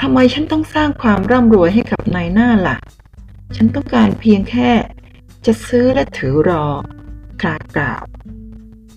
[0.00, 2.76] ทำไมฉันต้องสร้างความร่ำรวยให้กับนายหน้าล่ะ
[3.56, 4.70] ฉันต้องการเพียงแค่
[5.46, 6.64] จะซื้อและถือรอ
[7.40, 8.02] คลากล่าว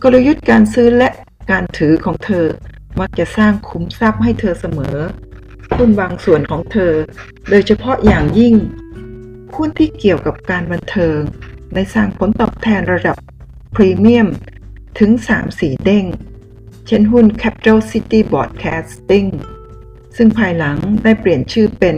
[0.04, 1.10] กลยุทธ์การซื้อและ
[1.52, 2.46] การถือของเธอ
[3.00, 4.98] มักจะสร้างคุ้มทรัพย์ให้เธอเสมอ
[5.76, 6.94] หุ้นบางส่วนของเธอ
[7.50, 8.56] โดยเฉพาะอย่างยิ่ง
[9.56, 11.20] หุ้นที่เกี่ยวกับการบันเทิง
[11.74, 13.18] ได้สร้างผลตอบแทนระดับ
[13.76, 14.28] พรีเมียม
[15.00, 15.12] ถึง
[15.48, 16.06] 3-4 เด้ง
[16.88, 19.30] เช่นหุ้น Capital City Broadcasting
[20.18, 21.96] ซึ่งภายหลังได้เปลี่ยนชื่อเป็น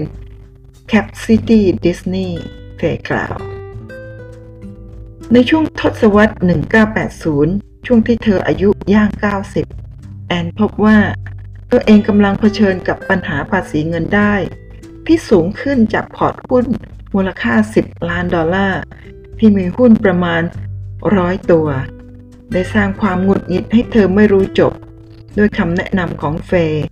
[0.91, 2.31] Cap City Disney
[2.77, 3.37] เฟกล่าว
[5.33, 6.35] ในช่วงทศวรรษ
[7.09, 9.09] 1980 ช่วงที่เธออายุย่าง
[9.69, 10.97] 90 แอนพบว่า
[11.71, 14.33] ตัวเองกำลังเผชิญกับปัญหาภาษีเงินได้
[15.05, 16.65] ที่สูงขึ้นจากพอร์ตหุ้น
[17.15, 18.81] มูลค่า 10 ล้านดอลลาร์
[19.39, 20.41] ที่มีหุ้นประมาณ
[21.17, 21.67] ร้อยตัว
[22.53, 24.73] ได้สร้างความหงุดหงิดให้เธอไม่รู้จบ
[25.37, 26.85] ด้วยคำแนะนำของเฟย์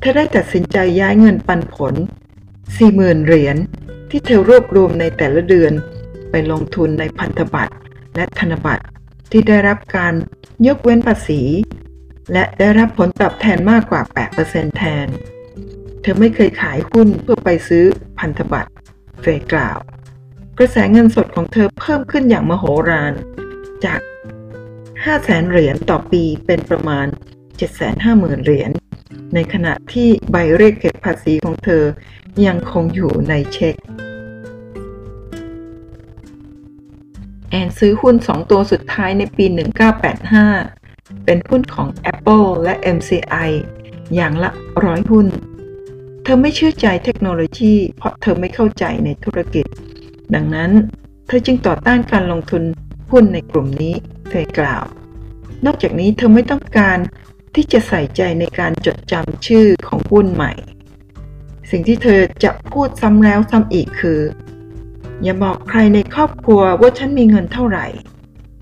[0.00, 1.94] เธอได้ตัดสินใจย้ายเงินปันผล
[2.60, 3.56] 40,000 เหรียญ
[4.10, 5.72] ที่เธอรวบรวมในแต่ละเดือน
[6.30, 7.74] ไปลงทุนในพันธบัตร
[8.16, 8.84] และธนบัตร
[9.30, 10.14] ที่ได้รับการ
[10.66, 11.42] ยกเว้นภาษี
[12.32, 14.02] และได้รับผลตอบแทนมากกว่า
[14.40, 15.06] 8%แทน
[16.00, 17.84] เธอไม่เคยขายหุ้นเพื่อไปซื้อ
[18.18, 18.70] พันธบัตร
[19.20, 19.78] เฟยกล่าว
[20.58, 23.12] กระแสเงินสดของเธอเพิ่มขึ้นอย่างมโหฬาร
[23.84, 23.98] จาก
[25.06, 27.06] 500,000 เหรียญต่อปีเป็นประมาณ
[27.76, 28.70] 750,000 เหรียญ
[29.34, 31.84] ในขณะที่ใบเรียกเก็บภาษีของเธอ
[32.46, 33.74] ยังคงอยู่ในเช็ค
[37.50, 39.44] แอนซื้อหุ้น 2 ตัวสุดท้ายในปี
[40.56, 43.50] 1985 เป็นหุ้นของ Apple และ MCI
[44.14, 44.50] อย่างละ
[44.84, 45.26] ร้อยหุ้น
[46.22, 49.66] เธอไม่เชื่อใจเทคโนโลยี เพราะเธอไม่เข้าใจในธุรกิจ
[50.34, 50.70] ดังนั้น
[51.26, 52.62] เธอจึงต่อต้านการลงทุน
[53.10, 53.96] หุ้นในกลุ่มนี้
[54.30, 54.84] เธอกล่าว
[55.66, 56.98] นอกจากนี้เธอไม่ต้องการ
[57.54, 60.52] ที่จะใส่ใจในการจดจำชื่อของหุ้นใหม่
[61.70, 64.20] สิ่งที่เธอจะพูดซ้ำแล้วซ้ำอีกคือ
[65.22, 67.86] อย่าบอกใครในครอบครัวว่าฉันมีเงินเท่าไหร่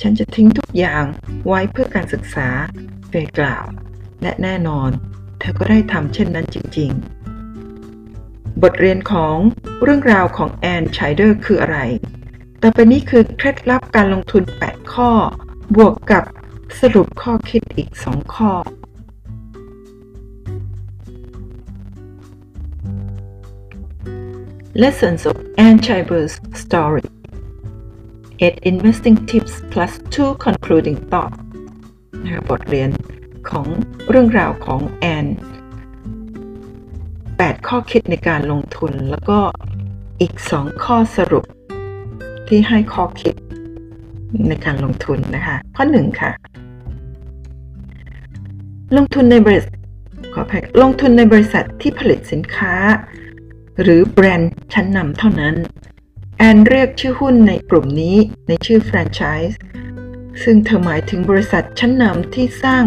[0.03, 1.05] ฉันจะทิ้งทุกอย่าง
[1.47, 2.49] ไว้เพื่อการศึกษา
[3.09, 3.65] เฟยกล่าว
[4.23, 4.91] และแน่นอน
[5.39, 9.37] เธอก็ได้ทำเช่นนั้นจริง ๆ บทเรียนของ
[9.83, 11.79] เรื่องราวของแอนชัยเดอร์คืออะไร
[12.63, 15.11] ต่อไปนี้คือเคล็ดลับการลงทุน 8 ข้อ
[15.73, 16.25] บวกกับ
[16.81, 18.53] สรุปข้อคิดอีก2ข้อ
[24.83, 27.07] Lessons of Anne Chivers story
[28.41, 31.39] 8 investing tips plus 2 concluding thoughts
[32.25, 32.91] นะบทเรียน
[33.51, 33.67] ของ
[34.11, 35.27] เรื่องราวของแอน
[36.89, 39.39] 8ข้อคิดในการลงทุนแล้วก็
[40.21, 41.45] อีก 2 ข้อสรุป
[42.49, 43.35] ที่ให้ข้อคิด
[44.49, 46.31] ในการลงทุนนะคะ ข้อ1ค่ะ
[48.97, 49.77] ลงทุนในบริษัท
[50.35, 52.75] ขออภัยลงทุนในบริษัทที่ผลิตสินค้า
[53.83, 55.55] หรือแบรนด์ชั้นนำเท่านั้น
[56.39, 58.17] แอนเรียกชื่อหุ้นในกลุ่มนี้
[58.49, 59.59] ในชื่อแฟรนไชส์
[60.43, 62.85] ซึ่งเธอหมายถึงบริษัทชั้นนำที่สร้าง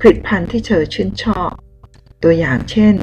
[0.00, 1.50] ผลิตภัณฑ์ที่เธอชื่นชอบ
[2.22, 2.94] ตัวอย่างเช่น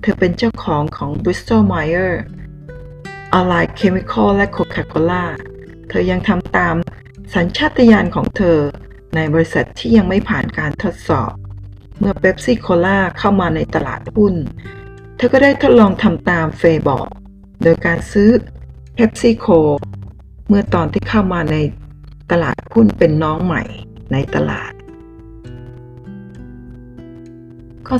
[0.00, 2.18] เธอเป็นเจ้าของของ Bristol Myers
[3.38, 5.24] Allied Chemical และ Coca-Cola
[5.88, 6.74] เธอยังทำตาม
[7.34, 8.58] สัญชาตญาณของเธอ
[9.14, 11.32] ในบริษัทที่ยังไม่ผ่านการทดสอบ
[11.98, 14.34] เมื่อ Pepsi Cola เข้ามาในตลาดหุ้น
[15.16, 17.06] เธอก็ได้ทดลองทำตามเฟย์บอก
[17.62, 18.30] โดยการซื้อ
[18.96, 19.58] PepsiCo
[20.48, 21.56] เมื่อตอนที่เข้ามาใน
[22.30, 23.62] ตลาดหุ้นเป็นน้องใหม่
[24.12, 24.72] ในตลาด
[27.88, 27.96] ข้อ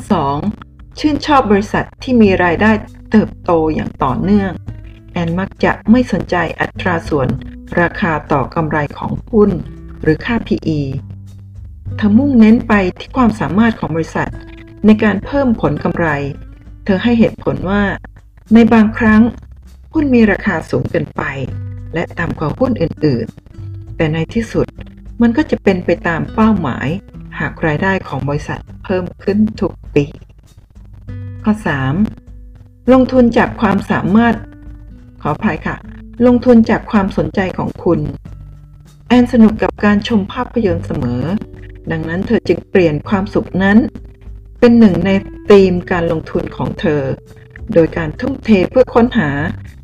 [0.49, 0.99] 2.
[0.99, 2.71] ชื่นชอบบริษัทที่มีรายได้
[3.11, 4.53] เติบโตอย่างต่อเนื่อง
[5.17, 7.29] แอนมักจะไม่สนใจอัตราส่วน
[7.81, 9.51] ราคาต่อกำไรของหุ้น
[10.03, 10.81] หรือค่า PE
[11.97, 14.31] เธอมุ่งเน้นไปที่ความสามารถของบริษัท
[14.87, 16.07] ในการเพิ่มผลกำไร
[16.85, 17.83] เธอให้เหตุผลว่า
[18.55, 19.23] ในบางครั้ง
[19.93, 21.23] หุ้นมีราคาสูงเกินไป
[21.95, 24.67] และต่ำกว่าหุ้นอื่นๆ แต่ในที่สุด
[25.23, 26.89] มันก็จะเป็นไปตามเป้าหมาย
[27.39, 30.05] หากรายได้ของบริษัทเพิ่มขึ้นทุกปี
[31.45, 31.53] ข้อ
[32.23, 32.93] 3.
[32.93, 34.35] ลงทุนจากความสามารถ
[35.29, 35.77] ออภัยค่ะ
[36.27, 38.01] ลงทุนจากความสนใจของคุณ
[39.09, 41.23] แอนสนุกกับการชมภาพยนตร์เสมอ
[41.91, 43.79] ดังนั้นเธอจึงเปลี่ยนความสุขนั้น
[44.61, 45.11] เป็นหนึ่งใน
[45.51, 47.03] ธีมการลงทุนของเธอ
[47.75, 49.31] โดยการทุ่มเทเพื่อค้นหา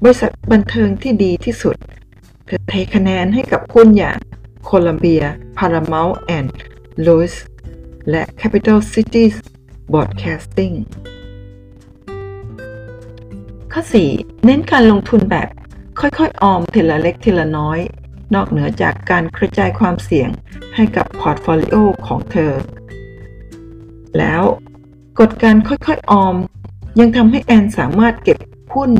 [0.03, 1.77] บริษัทบันเทิงที่ดีที่สุด
[2.47, 4.19] เธอเทคะแนนให้กับหุ้นอย่าง
[4.65, 5.23] โคลัมเบีย
[5.59, 6.49] Paramount and
[7.07, 7.35] Louis
[8.11, 9.35] และ Capital Cities
[9.93, 10.75] Broadcasting
[13.77, 13.83] ข้อ
[14.15, 15.49] 4 เน้นการลงทุนแบบ
[16.01, 17.79] ค่อยๆ ออมทีละเล็กทีละน้อย
[18.35, 20.29] นอกเหนือจากการกระจายความเสี่ยง
[20.75, 22.53] ให้กับ portfolio ของเธอ
[24.19, 24.43] แล้ว
[25.21, 26.35] กฎการค่อยๆ ออม
[27.01, 28.39] ยังทำให้แอนสามารถเก็บ
[28.75, 28.91] หุ้น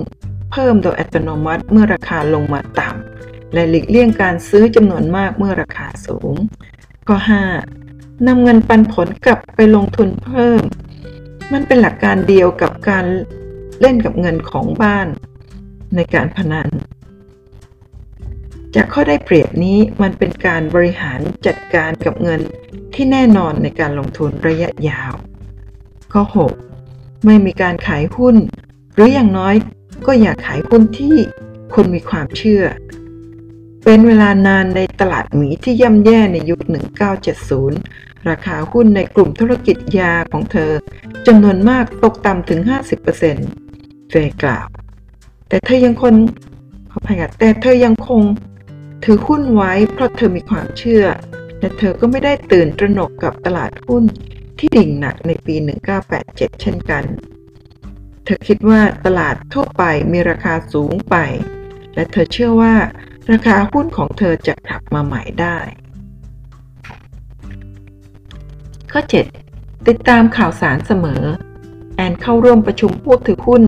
[0.51, 6.35] เพิ่มโดยอัตโนมัติเมื่อราคาลงมาต่ำและหลีกเลี่ยงการซื้อจำนวนมากเมื่อราคาสูง
[7.09, 7.17] ข้อ
[7.73, 10.61] 5นำเงินปันผลกลับไปลงทุนเพิ่ม
[11.53, 13.07] มันเป็นหลักการเดียวกับการ
[13.85, 15.07] เล่นกับเงินของบ้าน
[15.97, 16.69] ในการพนัน
[18.75, 22.41] จากข้อได้เปรียบนี้มันเป็นการบริหารจัดการกับเงิน
[22.95, 25.13] ที่แน่นอนในการลงทุนระยะยาว
[26.13, 26.23] ข้อ
[26.75, 27.25] 6.
[27.25, 28.37] ไม่มีการขายหุ้น
[28.95, 29.55] หรืออย่างน้อย
[30.07, 31.17] ก็อย่าขายหุ้นที่
[31.75, 32.65] คนมีความเชื่อ
[33.85, 36.61] เป็นเวลานานในตลาดหมีที่ย่ำแย่ในยุค
[37.65, 40.73] 1970 ราคาหุ้นในกลุ่มธุรกิจยาของเธอ
[41.27, 42.61] จำนวนมากตกต่ำถึง
[43.27, 43.72] 50%
[44.15, 44.67] เฟยกล่าว
[45.49, 46.15] แต่เธอยังคน
[46.91, 48.23] ขออภัยค่ะแต่เธอยังคง
[49.05, 51.05] ถือหุ้นไว้เพราะเธอมีความเชื่อ
[51.61, 54.05] และเธอก็ไม่ได้ตื่นตระหนกกับตลาดหุ้น
[54.59, 55.55] ที่ดิ่งหนักในปี
[56.09, 57.05] 1987 เช่นกัน
[58.25, 61.17] เธอคิดว่าตลาดทั่วไปมีราคาสูงไป
[61.95, 62.75] และเธอเชื่อว่า
[63.31, 65.59] ราคาหุ้นของเธอจะกลับมาใหม่ได้
[68.93, 69.01] ข้อ
[69.45, 71.23] 7 ติดตามข่าวสารเสมอ
[71.97, 73.63] แอนเข้าร่วมประชุมผู้ถือหุ้น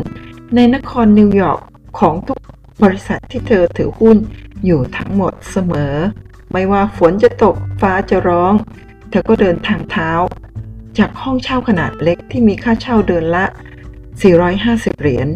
[0.54, 1.60] ในนครนิวยอร์ก
[1.98, 2.38] ของทุก
[2.82, 4.16] บริษัทที่เธอถือหุ้น
[4.64, 5.94] อยู่ทั้งหมดเสมอ
[6.52, 8.52] ไม่ว่าฝนจะตกฟ้าจะร้อง
[9.10, 10.10] เธอก็เดินทางเท้า
[10.98, 13.44] จากห้องเช่าขนาดเล็กที่มีค่าเช่าเดือนละ
[14.42, 15.28] 450 เหรียญ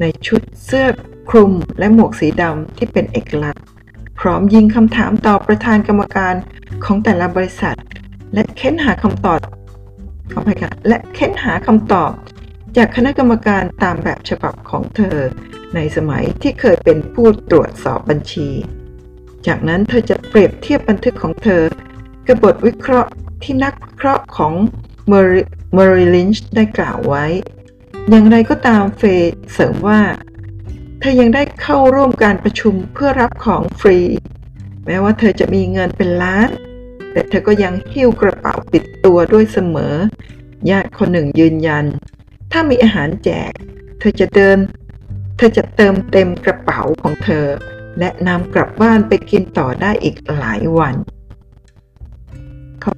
[0.00, 0.86] ในชุดเสื้อ
[1.30, 3.62] คลุมและหมวกสีดำที่เป็นเอกลักษณ์
[4.20, 6.34] พร้อมยิงคำถามต่อประธานกรรมการ
[6.84, 7.76] ของแต่ละบริษัท
[8.34, 9.40] และเค้นหาคำตอบ
[10.32, 12.12] ขอไปค่ะและเค้นหาคำตอบ
[12.78, 15.18] จากคณะกรรมการตามแบบฉบับของเธอ
[15.74, 18.48] ในสมัยที่เคยเป็นผู้ตรวจสอบบัญชี
[19.46, 21.62] จากนั้นเธอจะเปรียบเทียบบันทึกของเธอ
[22.26, 23.10] กับบทวิเคราะห์
[23.42, 24.52] ที่นักวิเคราะห์ของ
[25.08, 27.24] เมอริลินช์ได้กล่าวไว้
[28.10, 30.00] อย่างไรก็ตามเฟย์เสริมว่า
[31.00, 33.98] เธอยังได้เข้าร่วมการประชุมเพื่อรับของฟรี
[34.86, 36.48] แม้ว่าเธอจะมีเงินเป็นล้าน
[37.12, 39.94] แต่เธอก็ยังหิ้วกระเป๋าติดตัวด้วยเสมอ
[40.70, 41.86] ญาติคนหนึ่งยืนยัน
[42.52, 43.52] ถ้ามีอาหารแจก
[43.98, 44.58] เธอจะเดิน
[45.36, 47.46] เธอจะเติมเต็มกระเป๋าของเธอ
[47.98, 50.94] และนำกลับบ้านไปกินต่อได้อีกหลายวัน
[52.82, 52.92] ข้อ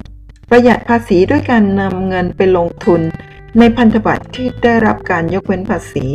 [0.00, 3.00] 8 ประหยัดภาษีด้วยการนำเงินไปลงทุน
[3.58, 6.06] ในพันธบัตรที่ได้รับการยกเว้นภาษี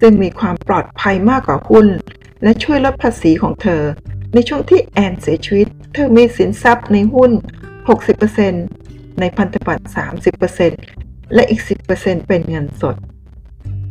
[0.00, 1.86] ซึ่งมีความปลอดภัยมากกว่าหุ้น
[2.42, 3.82] และช่วยลดภาษีของเธอ
[4.34, 7.30] ในช่วงที่แอนเสียชีวิต เธอมีสินทรัพย์ในหุ้น
[8.44, 9.84] 60%ในพันธบัตร
[10.30, 11.03] 30%และ
[11.34, 11.62] และอีก
[11.94, 12.96] 10%เป็นเงินสด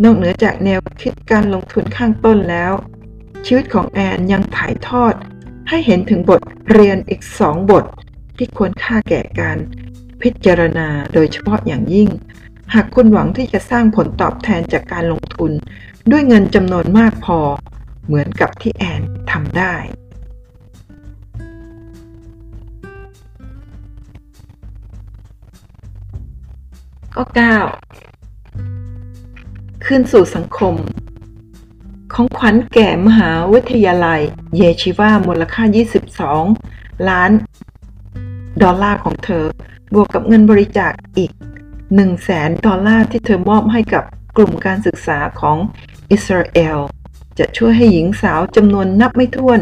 [0.04, 2.74] นอกเหนือจากแนวคิดการลงทุนข้างต้นแล้ว
[3.46, 5.14] ชีวิตของแอนยังถ่ายทอด
[5.70, 6.42] ให้เห็นถึงบท
[6.72, 7.86] เรียนอีกสองบท
[8.38, 9.58] ที่ควรค่าแก่การ
[10.22, 12.10] พิจารณาโดยเฉพาะอย่างยิ่ง
[12.74, 15.52] หากคุณหวังที่จะสร้างผลตอบแทนจากการลงทุน
[16.12, 17.40] ด้วยเงินจำนวนมากพอ
[18.06, 19.76] เหมือนกับที่แอนทำได้
[27.16, 27.36] ก็9
[29.86, 30.76] ขึ้นสู่สังคม
[32.14, 34.22] ของขวัญแก่มหาวิทยาลัย
[34.58, 35.64] เยชิวามูลค่า
[36.36, 37.32] 22 ล้าน
[38.64, 39.46] ดอลลาร์ของเธอ
[39.94, 41.32] บวกกับเงินบริจาคอีก
[41.72, 44.04] 1 0 0 0 0แสนดอลลาร์ที่เธอมอบให้กับ
[44.38, 45.58] กลุ่มการศึกษาของ
[46.12, 46.78] อิสราเอล
[47.40, 49.60] จะช่วยให้หญิงสาวจำนวนนับไม่ถ้วน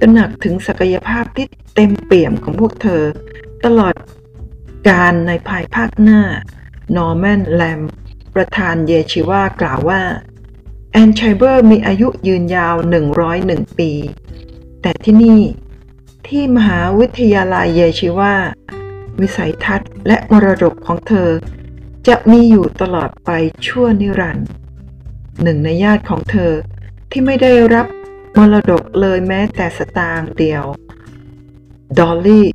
[0.00, 3.02] ตระหนักถึงศักยภาพที่เต็มเปี่ยมของพวกเธอ
[3.64, 3.94] ตลอด
[4.88, 6.20] กาลในภายภาคหน้า
[6.94, 7.80] นอร์แมนแลม
[8.34, 10.02] ประธานเยชิว่ากล่าวว่า
[10.92, 12.74] แอนไชเบอร์มีอายุยืนยาว
[13.26, 13.90] 101 ปี
[14.82, 15.40] แต่ที่นี่
[16.26, 18.34] ที่มหาวิทยาลัยเยชิว่า
[19.20, 21.30] วิสัยทัศน์และมรดกของเธอ
[22.08, 23.30] จะมีอยู่ตลอดไป
[23.66, 24.46] ชั่วนิรันดร์
[25.42, 26.52] หนึ่งในญาติของเธอ
[27.10, 27.86] ที่ไม่ได้รับ
[28.36, 30.64] มรดกเลยแม้แต่สตางค์เดียว
[31.98, 32.48] ดอลลี่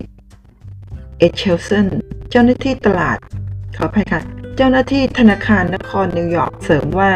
[1.19, 1.87] เอเชลสัน
[2.29, 3.17] เจ้าหน้าที่ตลาด
[3.83, 4.21] ขออภัยค่ะ
[4.55, 7.11] เจ้าหน้าที่ธนาคารนครนิวยอร์กเสริมว่า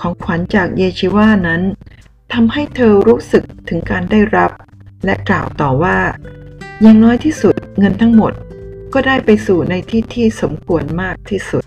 [0.00, 1.62] ของขวัญจากเยชิว่านั้น
[2.32, 4.50] ทำให้เธอรู้สึกถึงการได้รับ
[5.04, 5.98] และกล่าวต่อว่า
[6.82, 8.32] อย่างน้อยที่สุดเงินทั้งหมด
[8.94, 11.64] ก็ได้ไปสู่ในที่ที่สมควรมากที่สุด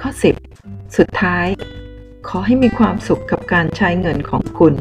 [0.00, 0.10] ข้อ
[0.52, 1.46] 10 สุดท้าย
[2.28, 4.74] ขอให้มีความสุขกับการใช้เงินของคุณ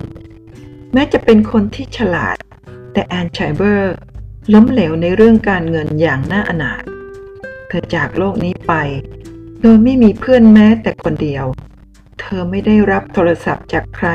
[0.93, 2.37] แม้จะเป็นคนที่ฉลาด
[2.93, 3.95] แต่แอนชัยเบอร์
[4.53, 6.83] ล้มเหลวในเรื่องการเงินอย่างน่าอนาถ
[7.69, 8.73] เธอจากโลกนี้ไป
[9.61, 11.45] โดยไม่มีเพื่อนแม้แต่คนเดียว
[12.19, 14.07] เธอไม่ได้รับโทรศัพท์จากใคร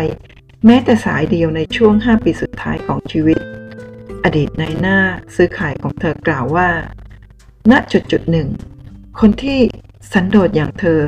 [0.67, 3.39] แม้แต่สายเดียวในช่วง 5 ปีสุดท้ายของชีวิต
[4.25, 4.99] อดีตนายหน้า
[5.35, 6.69] ซื้อขายของเธอกล่าวว่า
[7.71, 8.49] ณจุดจุดหนึ่ง
[9.21, 9.61] คนที่
[10.13, 11.01] สันโดษอย่างเธอ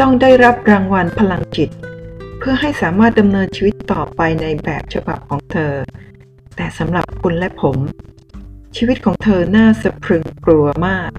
[0.00, 1.70] ต้องได้รับรางวัลพลังจิต
[2.38, 5.72] เพื่อให้สามารถดำเนินชีวิตต่อไปในแบบฉบับของเธอ
[6.56, 7.78] แต่สำหรับคุณและผม
[8.76, 11.10] ชีวิตของเธอน่าสะพรึงกลัวมาก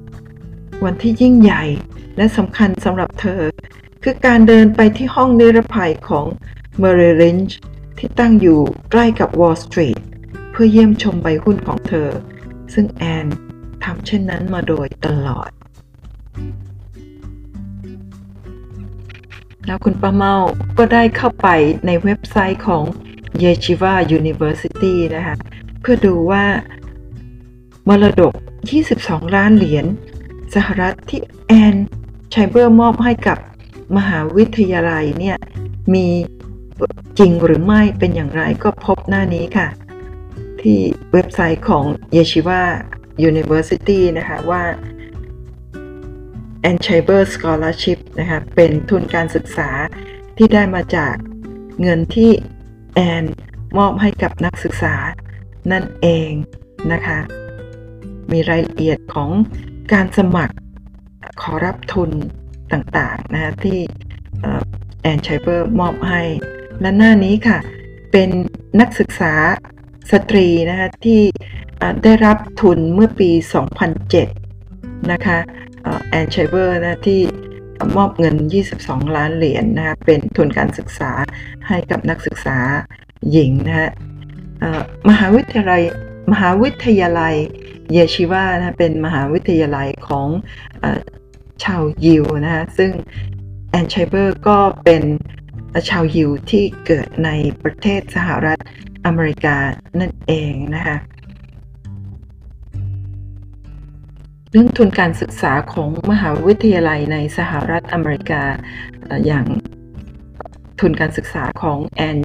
[0.83, 1.63] วันที่ยิ่งใหญ่
[2.17, 3.41] และสำคัญสำหรับเธอ
[4.03, 6.25] คือการเดินไปที่ห้องนิรภัยของ
[6.79, 7.57] Merrill Lynch
[7.97, 9.97] ที่ตั้งอยู่ใกล้กับวอลล์สตรีท
[10.51, 12.09] เพื่อเยี่ยมชมใบหุ้นของเธอ
[12.73, 13.27] ซึ่งแอน
[13.83, 15.49] ทำเช่นนั้นมาโดยตลอด
[19.65, 20.35] แล้วคุณป้าเมา
[20.77, 21.47] ก็ได้เข้าไป
[21.85, 22.83] ในเว็บไซต์ของ
[23.43, 25.35] Yeshiva University นะคะ
[25.81, 26.45] เพื่อดูว่า
[27.87, 28.33] มรดก
[28.83, 29.85] 22 ล้านเหรียญ
[30.55, 31.75] สหรัฐที่แอน
[32.33, 33.37] ชัยเบอร์มอบให้กับ
[33.97, 35.37] มหาวิทยาลัยเนี่ย
[35.93, 36.07] มี
[37.19, 39.67] จริงหรือไม่เป็นอย่างไรก็พบหน้านี้ค่ะ
[40.61, 40.79] ที่
[41.13, 41.85] เว็บไซต์ของ
[42.15, 42.61] Yeshiva
[43.29, 44.63] University นะคะว่า
[46.69, 49.69] a n c h i b e r Scholarship นะคะเป็นทุนการศึกษา
[50.37, 51.13] ที่ได้มาจาก
[51.81, 52.31] เงินที่
[52.93, 53.23] แอน
[53.77, 54.95] มอบให้กับนักศึกษา
[55.71, 56.31] นั่นเอง
[56.91, 57.19] นะคะ
[58.31, 59.29] มีรายละเอียดของ
[59.91, 60.55] การสมัคร
[61.41, 62.11] ขอรับทุน
[62.73, 63.79] ต่างๆนะคะที่
[65.01, 66.21] แอนชัยเบอร์มอบให้
[66.81, 67.57] และหน้านี้ค่ะ
[68.11, 68.29] เป็น
[68.79, 69.33] นักศึกษา
[70.11, 71.21] สตรีนะคะที่
[72.03, 73.29] ได้รับทุนเมื่อปี
[74.21, 75.37] 2007 นะคะ
[76.09, 77.21] แอนชัยเบอร์นะที่
[77.97, 78.35] มอบเงิน
[78.75, 81.11] 22 ล้านเหรียญนนะคะเป็นทุนการศึกษา
[81.67, 82.57] ให้กับนักศึกษา
[83.31, 83.91] หญิงนะ
[85.09, 85.81] มหาวิทยาลัย
[86.31, 87.35] มหาวิทยาลัย
[87.93, 90.27] เยชิวานะเป็นมหาวิทยาลัยของ
[90.83, 90.85] อ
[91.63, 92.91] ชาวยิวนะคะซึ่ง
[93.69, 95.03] แอนชัยเบอร์ก็เป็น
[95.89, 97.29] ชาวยิวที่เกิดใน
[97.63, 98.59] ประเทศสหรัฐ
[99.05, 99.57] อเมริกา
[99.99, 100.97] นั่นเองนะคะ
[104.51, 108.43] เรื่องทุนการศึกษาของมหาวิทยาลัยในสหรัฐอเมริกา
[109.25, 109.45] อย่าง
[110.79, 112.17] ทุนการศึกษาของแอน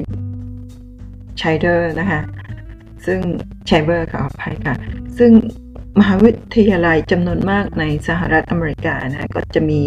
[1.40, 2.20] ชัยเดอร์นะคะ
[3.06, 3.20] ซึ่ง
[3.68, 4.76] ชัยเบอร์ขออภัยค่ะ
[5.18, 5.30] ซึ่ง
[6.00, 9.80] มหาวิทยาลัยจำนวนมากในสหรัฐอเมริกานะก็จะมี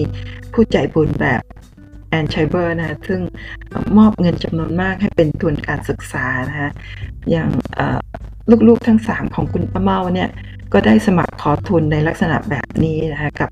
[0.54, 1.42] ผู้ใจบุญแบบ
[2.10, 3.22] แอนชัยเบอร์นะซึ่ง
[3.98, 6.70] มอบเงินจำนวนมากให้เป็นทุนการศึกษานะคะ
[7.32, 7.50] อย่าง
[8.68, 10.30] ลูกๆทั้ง 3 ของคุณป้าเมาเนี่ย
[10.74, 13.50] ก็ได้สมัครขอทุนในลักษณะแบบนี้นะคะกับ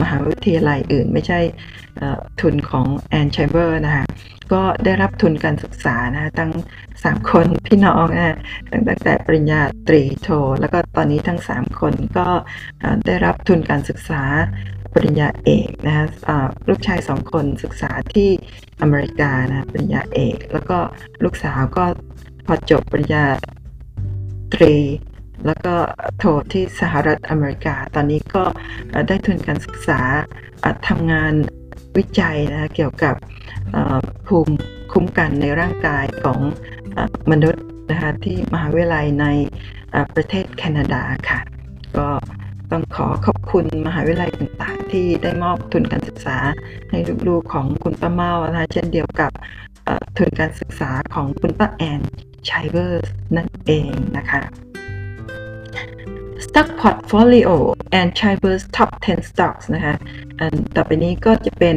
[0.00, 1.40] มหาวิทยาลัยอื่นไม่ใช่
[2.40, 4.04] ทุนของแอนชัยเบอร์นะคะ
[4.52, 6.52] ก็ได้รับทุนการศึกษานะตั้ง
[6.90, 8.36] 3 คนพี่น้องนะ
[8.88, 10.28] ตั้งแต่ปริญญาตรีโท
[10.60, 12.28] แล้วก็ตอนนี้ทั้ง 3 คนก็
[13.06, 14.22] ได้รับทุนการศึกษา
[14.92, 16.04] ปริญญาเอกนะะ
[16.68, 18.28] ลูกชายสองคนศึกษาที่
[18.82, 20.78] อเมริกานะปริญญาเอก แล้วก็
[21.24, 21.84] ลูกสาวก็
[22.46, 23.26] พอจบปริญญา
[24.54, 24.76] ตรี
[25.46, 25.74] แล้วก็
[26.18, 28.44] โทที่สหรัฐอเมริกา ตอนนี้ก็
[29.08, 30.00] ได้ทุนการศึกษา
[30.88, 31.32] ทำงาน
[31.98, 33.14] วิจัยนะเกี่ยวกับ
[34.26, 34.54] ภูมิ
[34.92, 36.40] คุ้มกันในร่างกายของ
[37.30, 39.26] มนุษย์นะคะที่มหาวิทยาลัยใน
[40.14, 41.40] ประเทศแคนาดาค่ะ
[41.98, 42.08] ก็
[42.70, 46.36] ต้องขอขอบคุณมหาวิทยาลัยต่างๆ ที่ได้มอบทุนการศึกษา
[46.90, 49.30] ให้ลูกๆของคุณป้าเมานะคะเช่นเดียวกับ
[50.16, 53.06] ทุนการศึกษาของคุณป้าแอนไชเบอร์
[53.36, 54.40] นั่นเองนะคะ
[56.44, 57.50] Stock Portfolio
[57.98, 59.94] Anne Scheiber's Top 10 Stocks นะคะ
[60.38, 61.76] อันต่อไปนี้ก็จะเป็น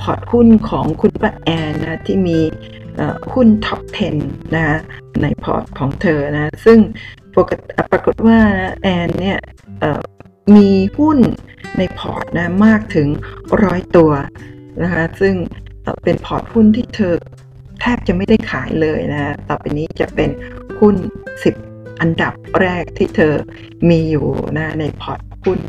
[0.00, 2.38] พอร์ตหุ้นของคุณป้าแอนนะที่มี
[3.32, 3.80] หุ้น Top
[4.18, 4.78] 10 นะคะ
[5.22, 6.78] ในพอร์ตของเธอนะ ซึ่ง
[7.36, 8.38] ปกติปรากฏว่า
[8.82, 9.38] แอนเนี่ย
[10.56, 11.18] มีหุ้น
[11.78, 13.08] ในพอร์ตนะมากถึง
[13.64, 14.12] ร้อยตัว
[14.82, 15.34] นะคะซึ่ง
[16.04, 17.14] เป็นพอร์ตหุ้นที่เธอ
[17.80, 20.30] แทบจะไม่ได้ขายเลยนะ ต่อไปนี้จะเป็น
[20.80, 20.94] หุ้น
[21.42, 21.67] 10
[22.00, 23.34] อันดับแรกที่เธอ
[23.90, 25.60] มีอยู่นะในพอร์ตหุ้น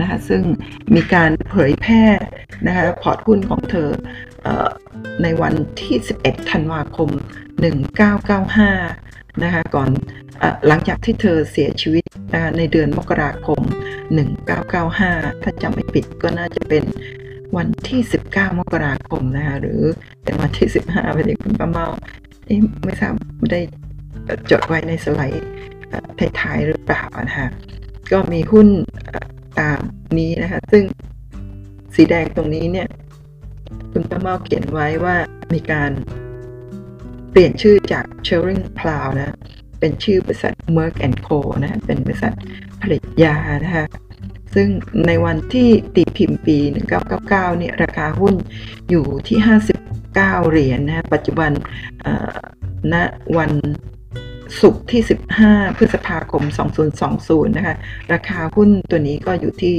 [0.00, 0.42] นะคะซึ่ง
[0.94, 2.04] มีการเผยแพร่
[2.66, 3.88] นะคะพอร์ตหุ้นของเธอ
[4.46, 4.48] อ
[5.22, 7.08] ในวันที่ 11 ธันวาคม
[7.86, 9.90] 1995 นะคะก่อน
[10.42, 12.04] อหลังจากที่เธอเสียชีวิต
[12.58, 13.60] ในเดือนมกราคม
[14.32, 16.84] 1995 ถ้าจำไม่ผิดก็น่าจะเป็น
[17.56, 19.80] วันที่ 19 มกราคมนะคะหรือ
[20.24, 21.88] เป็นวันที่ 15ไปถึงคุณป้าเมา
[22.84, 23.14] ไม่ทราบ
[23.52, 23.60] ได้
[24.50, 25.46] จดไว้ในสไลด์
[26.40, 27.48] ท้ายๆหรือเปล่านะคะ
[28.12, 28.68] ก็มีหุ้น
[29.58, 29.80] ตาม
[30.18, 30.84] นี้นะคะ ซึ่ง
[31.94, 32.88] สีแดงตรงนี้เนี่ย
[33.92, 35.16] คุณป้าเมาเขียนไว้ว่า
[35.54, 35.90] มีการ
[37.30, 39.36] เปลี่ยนชื่อจาก c h e r i n g Plow นะ
[39.80, 40.94] เป็นชื่อบริษัท Merck
[41.26, 42.32] Co นะ เป็นบริษัท
[42.82, 43.86] ผลิตยานะคะ
[44.54, 44.68] ซึ่ง
[45.06, 46.58] ในวันที่ตีพิมพ์ปี
[47.08, 48.34] 1999 เนี่ย ราคาหุ้น
[48.90, 49.38] อยู่ที่
[49.92, 51.50] 59 เหรียญนนะ ปัจจุบัน
[52.92, 52.94] ณ
[53.36, 53.52] วัน
[54.60, 55.02] ศุกร์ที่
[55.40, 56.42] 15 พฤษภาคม
[57.00, 57.76] 2020 นะคะ
[58.12, 59.74] ราคาหุ้นตัวนี้ก็อยู่ที่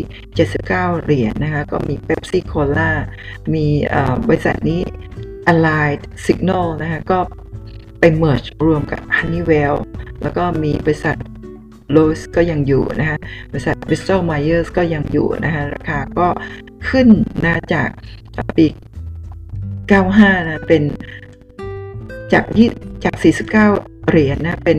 [0.50, 2.92] 79 เหรียญนนะคะ ก็มีเ e p ซี่โคลา
[3.54, 3.66] มี
[4.28, 4.82] บริษัทนี้
[5.52, 7.20] Allied Signal นะคะ ก็
[8.00, 9.76] ไป merge รวมกับ Honeywell
[10.22, 11.18] แล้วก็มีบริษัท
[11.92, 13.18] โลสก็ยังอยู่นะคะ
[13.52, 16.28] บริษัท Bristol Myers ก็ยังอยู่นะคะราคาก็
[16.90, 17.08] ขึ้น
[17.44, 17.90] นะจาก
[18.58, 18.66] ปี
[19.58, 20.84] 95 นะ เป็น
[22.34, 22.70] จากยี่
[23.04, 24.78] จาก 49 เหรียญนะเป็น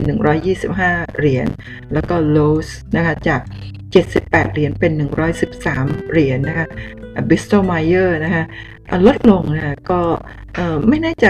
[0.59, 1.47] 125 เหรียญ
[1.93, 3.41] แล้วก็ lows นะคะจาก
[3.95, 4.91] 78 เหรียญเป็น
[5.51, 6.67] 113 เหรียญนะคะ
[7.27, 8.43] Bristol Myers นะคะ
[9.07, 10.01] ลดลงนะก็
[10.87, 11.27] ไม่แน่ใจ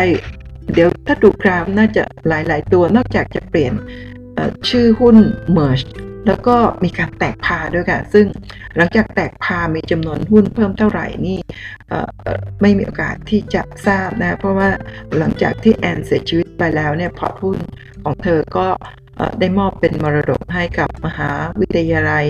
[0.73, 3.73] เดี๋ยวถ้าดูกราฟน่าจะหลาย ๆ ตัวนอกจากจะเปลี่ยน
[4.69, 5.17] ชื่อหุ้น
[5.57, 5.85] merge
[6.27, 8.25] แล้วก็มีการแตกพาด้วยค่ะ ซึ่ง
[8.75, 11.39] หลังจากแตกพามีจำนวนหุ้นเพิ่มเท่าไหร่นี่
[12.61, 14.69] ไม่มีโอกาสที่จะทราบนะ เพราะว่า
[15.17, 17.57] หลังจากที่แอนเสียชีวิตไปแล้วเนี่ยพอร์ตหุ้น
[18.05, 18.67] ของเธอก็
[19.39, 21.29] ได้มอบเป็นมรดกให้กับมหา
[21.59, 22.25] วิทยาลัย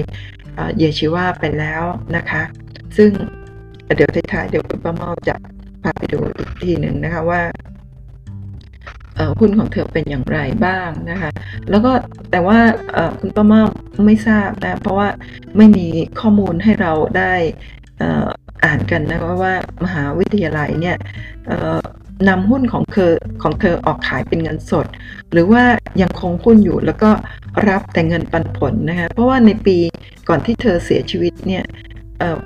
[0.78, 1.84] เยชิวาไปแล้ว
[2.16, 2.44] นะคะ
[2.98, 3.12] ซึ่ง
[3.96, 5.36] เดี๋ยวท้ายๆเดี๋ยวคุณป้าเมาจะ
[5.84, 7.42] พาไปดูอีกทีหนึ่งนะคะว่า
[9.40, 11.30] หุ้นของเธอเป็นอย่างไรบ้างนะคะ
[11.70, 11.92] แล้วก็
[12.32, 12.60] แต่ว่า
[13.20, 13.62] คุณป้ามา
[14.06, 15.10] ไม่ทราบนะ เพราะว่า
[15.58, 15.88] ไม่มี
[16.20, 17.34] ข้อมูลให้เราได้
[18.66, 20.98] อ่านกันนะว่ามหาวิทยาลัยเนี่ย
[22.30, 23.14] นำหุ้นของเธอ
[23.44, 24.86] ของเธอออกขายเป็นเงินสด
[25.32, 25.64] หรือว่า
[26.02, 27.12] ยังคงหุ้นอยู่แล้วก็
[27.70, 29.78] รับแต่เงินปันผลนะคะเพราะว่าในปี
[30.30, 31.64] ก่อนที่เธอเสียชีวิตเนี่ย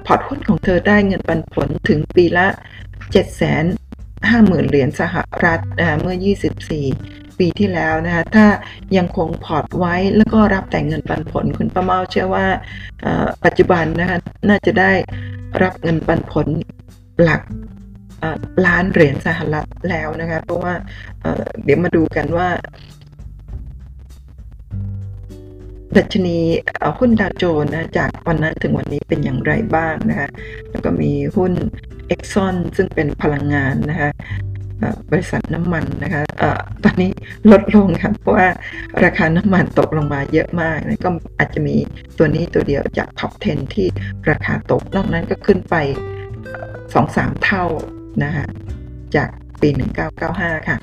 [0.05, 2.47] พอร์ตหุ้นของเธอได้เงินปันผลถึงปีละ
[3.13, 3.15] 7
[4.29, 6.15] 50,000เหรียญสหรัฐนะคะเมื่อ
[6.79, 8.47] 24 ปีที่แล้วนะคะถ้า
[8.97, 12.45] ยังคงพอร์ตไว้แล้วก็รับแต่เงินปันผล คุณป้าเมาเชื่อว่า
[13.45, 14.17] ปัจจุบันนะคะ
[14.49, 14.91] น่าจะได้
[15.63, 16.47] รับเงินปันผล
[17.23, 17.41] หลัก
[18.65, 20.73] ล้านเหรียญสหรัฐแล้วนะคะเพราะว่า
[21.63, 22.49] เดี๋ยวมาดูกันว่า
[25.97, 26.37] ดัชนี
[26.97, 30.29] หุ้นดาวโจนส์นะจากวันนั้นถึงวันนี้เป็นอย่างไรบ้างนะคะ
[30.71, 31.53] แล้วก็มีหุ้น
[32.13, 34.09] Exxon ซึ่งเป็นพลังงานนะคะ
[35.11, 36.23] บริษัทน้ำมันนะคะ
[36.83, 37.11] ตอนนี้
[37.51, 38.47] ลดลงครับเพราะว่า
[39.03, 41.09] ราคาน้ำมันตกลงมาเยอะมากนะก็
[41.39, 41.75] อาจจะมี
[42.17, 43.87] ตัวนี้ตัวเดียวจากท็อป 10 ที่
[44.29, 45.75] ราคาตกนอกนั้นก็ขึ้นไป
[46.63, 47.65] 2-3 เท่า
[48.23, 48.45] นะคะ
[49.15, 49.29] จาก
[49.61, 49.69] ปี
[50.19, 50.77] 1995 ค่ะ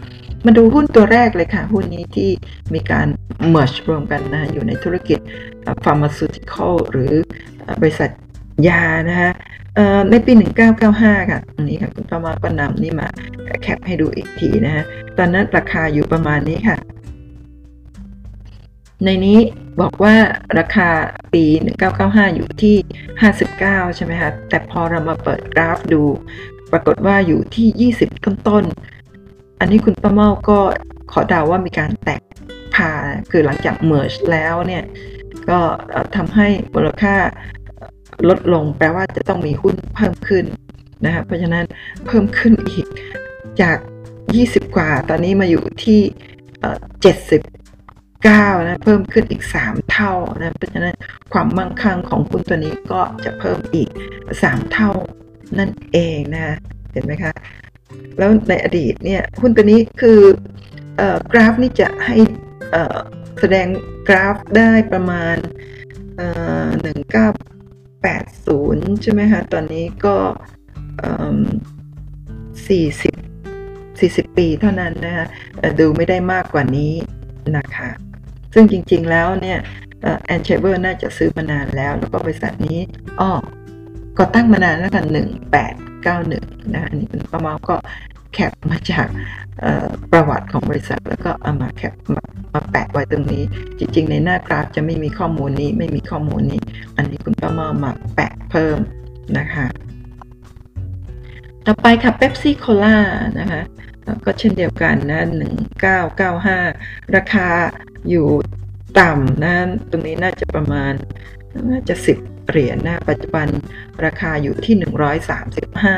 [0.44, 2.30] มาดูหุ้นตัวแรกเลยค่ะ หุ้นนี้ที่
[2.74, 3.06] มีการ
[3.54, 5.18] merge รวมกันนะอยู่ในธุรกิจ
[5.84, 7.12] pharmaceutical หรือ
[7.80, 8.10] บริษัท
[8.68, 9.30] ยานะคะ
[10.10, 10.32] ในปี
[10.80, 13.08] 1995 ค่ะอันนี้ค่ะ คุณประมาก็นำนี่มา
[13.62, 14.84] แคปให้ดูอีกทีนะฮะ
[15.18, 16.76] ตอนนั้นราคาอยู่ประมาณนี้ค่ะ
[19.04, 19.38] ในนี้
[19.80, 20.14] บอกว่า
[20.58, 20.88] ราคา
[21.34, 21.44] ปี
[21.90, 22.76] 1995 อยู่ที่
[23.36, 26.02] 59 ใช่ไหมคะ แต่พอเรามาเปิดกราฟดู
[26.72, 30.58] ปรากฏว่าอยู่ที่ 20 ต้นๆอันนี้คุณป้าเมาก็
[31.12, 32.22] ขอเดาว่ามีการแตก
[32.74, 32.90] พา
[33.30, 34.84] คือหลังจาก merge แล้วเนี่ย
[35.50, 35.58] ก็
[36.16, 37.16] ทำให้มูลค่า
[38.28, 40.44] ลดลงแปลว่าจะต้องมีหุ้นเพิ่มขึ้น
[41.04, 41.64] นะคะเพราะฉะนั้น
[42.06, 42.86] เพิ่มขึ้นอีก
[43.60, 43.78] จาก
[44.26, 46.00] 20 กว่า ตอนนี้มาอยู่ที่
[47.68, 50.94] 79 นะ เพิ่มขึ้นอีก 3 เท่านะ เพราะฉะนั้น
[51.32, 53.88] ความมั่งคั่งของหุ้นตัวนี้ก็จะเพิ่มอีก
[54.30, 54.90] 3 เท่า
[55.58, 56.56] นั่นเองนะ
[56.92, 57.32] เห็นไหมคะ
[58.18, 60.20] แล้วในอดีตเนี่ยหุ้นตัวนี้คือ
[61.32, 62.16] กราฟนี่จะให้
[63.40, 63.66] แสดง
[64.08, 65.36] กราฟได้ประมาณ
[66.86, 70.16] 19 80 ใช่ไหมคะ ตอนนี้ก็
[72.66, 73.10] 40
[74.00, 75.26] 40 ปีเท่านั้นนะคะ
[75.80, 76.94] ดูไม่ได้มากกว่านี้
[77.56, 77.90] นะคะ
[78.54, 79.58] ซึ่งจริงๆแล้วเนี่ย
[80.24, 82.78] แอนเชเบอร์น่าจะซื้อมานานแล้ว แล้วก็บริษัทนี้
[83.20, 83.30] อ้อ
[84.18, 85.04] ก็ตั้งมานานแล้วกัน
[85.88, 87.74] 1891นะอันนี้เป็นประมาก็
[88.32, 89.06] แคปมาจาก
[90.12, 92.22] ประวัติของบริษัท แล้วก็เอามาแคปมา
[92.54, 93.42] มาแปะไว้ตรงนี้
[93.78, 96.60] จริง ๆ ในหน้ากราฟจะไม่มีข้อมูลนี้ไม่มีข้อมูลนี้
[96.96, 98.78] อันนี้คุณป้ามามาแปะเพิ่ม
[99.38, 99.66] นะคะ
[101.66, 102.98] ต่อไปค่ะเ p ปซี่โคลา
[103.38, 103.62] นะคะ
[104.24, 105.20] ก็เช่นเดียวกันนะ
[105.98, 107.48] 1995 ราคา
[108.08, 108.26] อยู่
[109.00, 109.54] ต่ำนะ
[109.90, 110.92] ตรงนี้น่าจะประมาณ
[111.70, 113.46] น่าจะ 10 เหรียญนะปัจจุบัน
[114.04, 114.74] ราคาอยู่ที่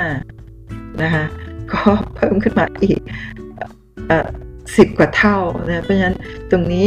[0.04, 1.24] 135 นะคะ
[1.72, 1.82] ก็
[2.16, 3.00] เพิ่มขึ้นมาอีก
[4.76, 5.38] สิบกว่าเท่า
[5.68, 6.16] นะเพราะฉะนั้น
[6.50, 6.86] ตรงนี้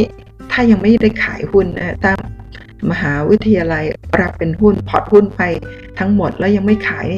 [0.52, 2.18] ถ้ายังไม่ได้ขายหุ้นนะถ้าม
[2.90, 3.84] มหาวิทยาลัย
[4.20, 5.42] รับเป็นหุ้นพอร์ตหุ้นไป
[5.98, 7.08] ทั้งหมดแล้วยังไม่ขาย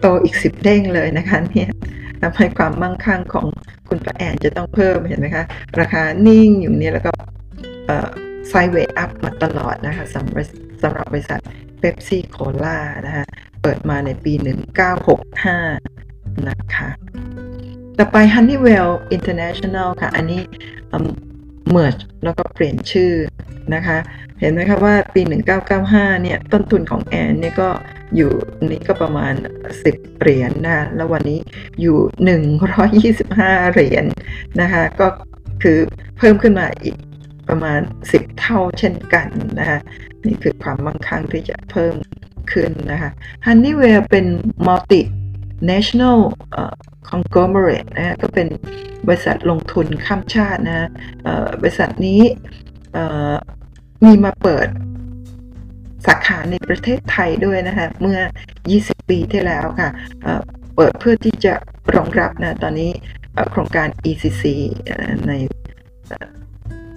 [0.00, 1.68] โตอีกสิบเด้งเลยนะคะเนี่ย
[2.20, 3.46] ทำให้ความมั่งคั่งของ
[3.88, 5.44] คุณป้าแอนจะต้องเพิ่มเห็นไหมคะ
[5.80, 7.12] ราคานิ่งอยู่เนี่ยแล้วก็
[8.48, 10.46] sideway up มาตลอดนะคะสำหรับ
[10.84, 11.40] สำหรับบริษัท
[11.78, 13.24] เป๊ปซี่โคลานะคะ
[13.62, 14.32] เปิดมาในปี
[15.60, 16.88] 1965 นะคะ
[17.98, 20.42] ต่อไป Honeywell International ค่ะ อันนี้
[21.74, 23.12] merge แล้วก็เปลี่ยนชื่อ
[23.74, 23.98] นะคะ
[24.40, 25.22] เห็นไหมคะว่าปี
[25.72, 27.68] 1995 เนี่ย ต้นทุนของแอนเนี่ยก็
[28.16, 28.32] อยู่
[28.66, 29.34] นี้ก็ประมาณ
[29.76, 31.38] 10 เหรียญนนะแล้ววันนี้
[31.80, 31.98] อยู่
[32.60, 34.06] 125 เหรียญน
[34.60, 35.08] นะคะ ก็
[35.62, 35.78] คือ
[36.18, 36.96] เพิ่มขึ้นมาอีก
[37.48, 37.80] ประมาณ
[38.10, 39.28] 10 เท่าเช่นกัน
[39.58, 39.78] นะคะ
[40.26, 41.94] นี่คือความมั่งคั่งที่จะเพิ่ม
[42.52, 43.10] ขึ้นนะคะ
[43.46, 44.26] Honeywell เป็น
[44.66, 45.00] multi
[45.70, 46.18] national
[47.10, 48.48] conglomerate นะก็เป็น
[49.06, 50.88] บริษัทลงทุนข้ามชาตินะ
[51.60, 52.22] บริษัทนี้
[54.04, 54.68] มีมาเปิด
[56.06, 58.18] สาขาในประเทศไทยด้วยนะคะเมื่อ
[58.64, 59.90] 20 ปีที่แล้วค่ะ
[60.76, 61.54] เปิดเพื่อที่จะ
[61.94, 62.90] รองรับนะตอนนี้
[63.50, 64.44] โครงการ ECC
[65.28, 65.32] ใน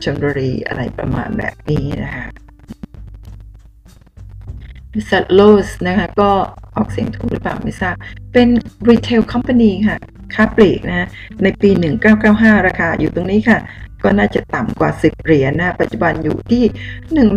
[0.03, 2.25] ชลบุรีอะไรประมาณแบบนี้นะคะ
[4.91, 6.31] บริษัทโลสนะคะก็
[6.75, 7.95] ออกเสียงถูกหรือเปล่าไม่ทราบ
[8.33, 8.47] เป็น
[8.89, 9.97] retail company ค่ะ
[10.35, 11.07] ค้าปลีกนะ
[11.43, 11.69] ในปี
[12.19, 13.59] 1995 ราคาอยู่ตรงนี้ค่ะ
[14.03, 16.63] ก็น่าจะต่ำกว่า 10 เหรียญนะ ปัจจุบันอยู่ที่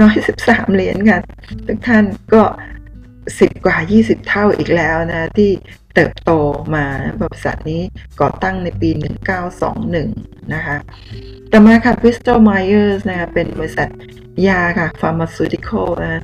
[0.01, 1.19] 113 เหรียญค่ะ
[1.67, 2.05] ทุกท่าน
[2.35, 2.43] ก็
[3.39, 5.51] 10 กว่า 20 เท่าอีกแล้วนะ ที่
[5.95, 6.31] เติบโต
[6.75, 6.87] มา
[7.23, 7.83] บริษัทนี้
[8.21, 8.91] ก่อตั้งในปี
[9.73, 10.77] 1921 นะคะ
[11.53, 13.89] ต่อมาค่ะ Bristol Myers นะคะ เป็นบริษัท
[14.49, 16.23] ยาค่ะ Pharmaceutical นะ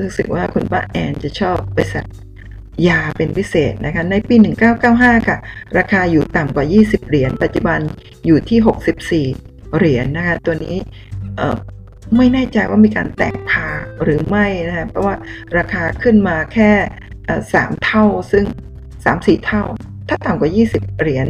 [0.00, 2.04] รู้สึกว่าคุณป้าแอนจะชอบบริษัท
[2.88, 4.34] ยาเป็นพิเศษนะคะ ในปี
[4.82, 5.36] 1995 ค่ะ
[5.78, 7.80] ราคาอยู่ต่ำกว่า 20 เหรียญ ปัจจุบัน
[8.26, 10.76] อยู่ที่ 64 เหรียญนนะคะ ตัวนี้
[12.16, 13.68] ไม่แน่ใจว่ามีการแตกพา
[14.02, 15.14] หรือไม่นะคะเพราะว่า
[15.58, 16.70] ราคาขึ้นมาแค่
[17.54, 18.44] สามเท่าซึ่ง
[18.94, 19.62] 3-4 เท่า
[20.08, 21.26] ถ้าต่ำกว่า 20 เหรียญ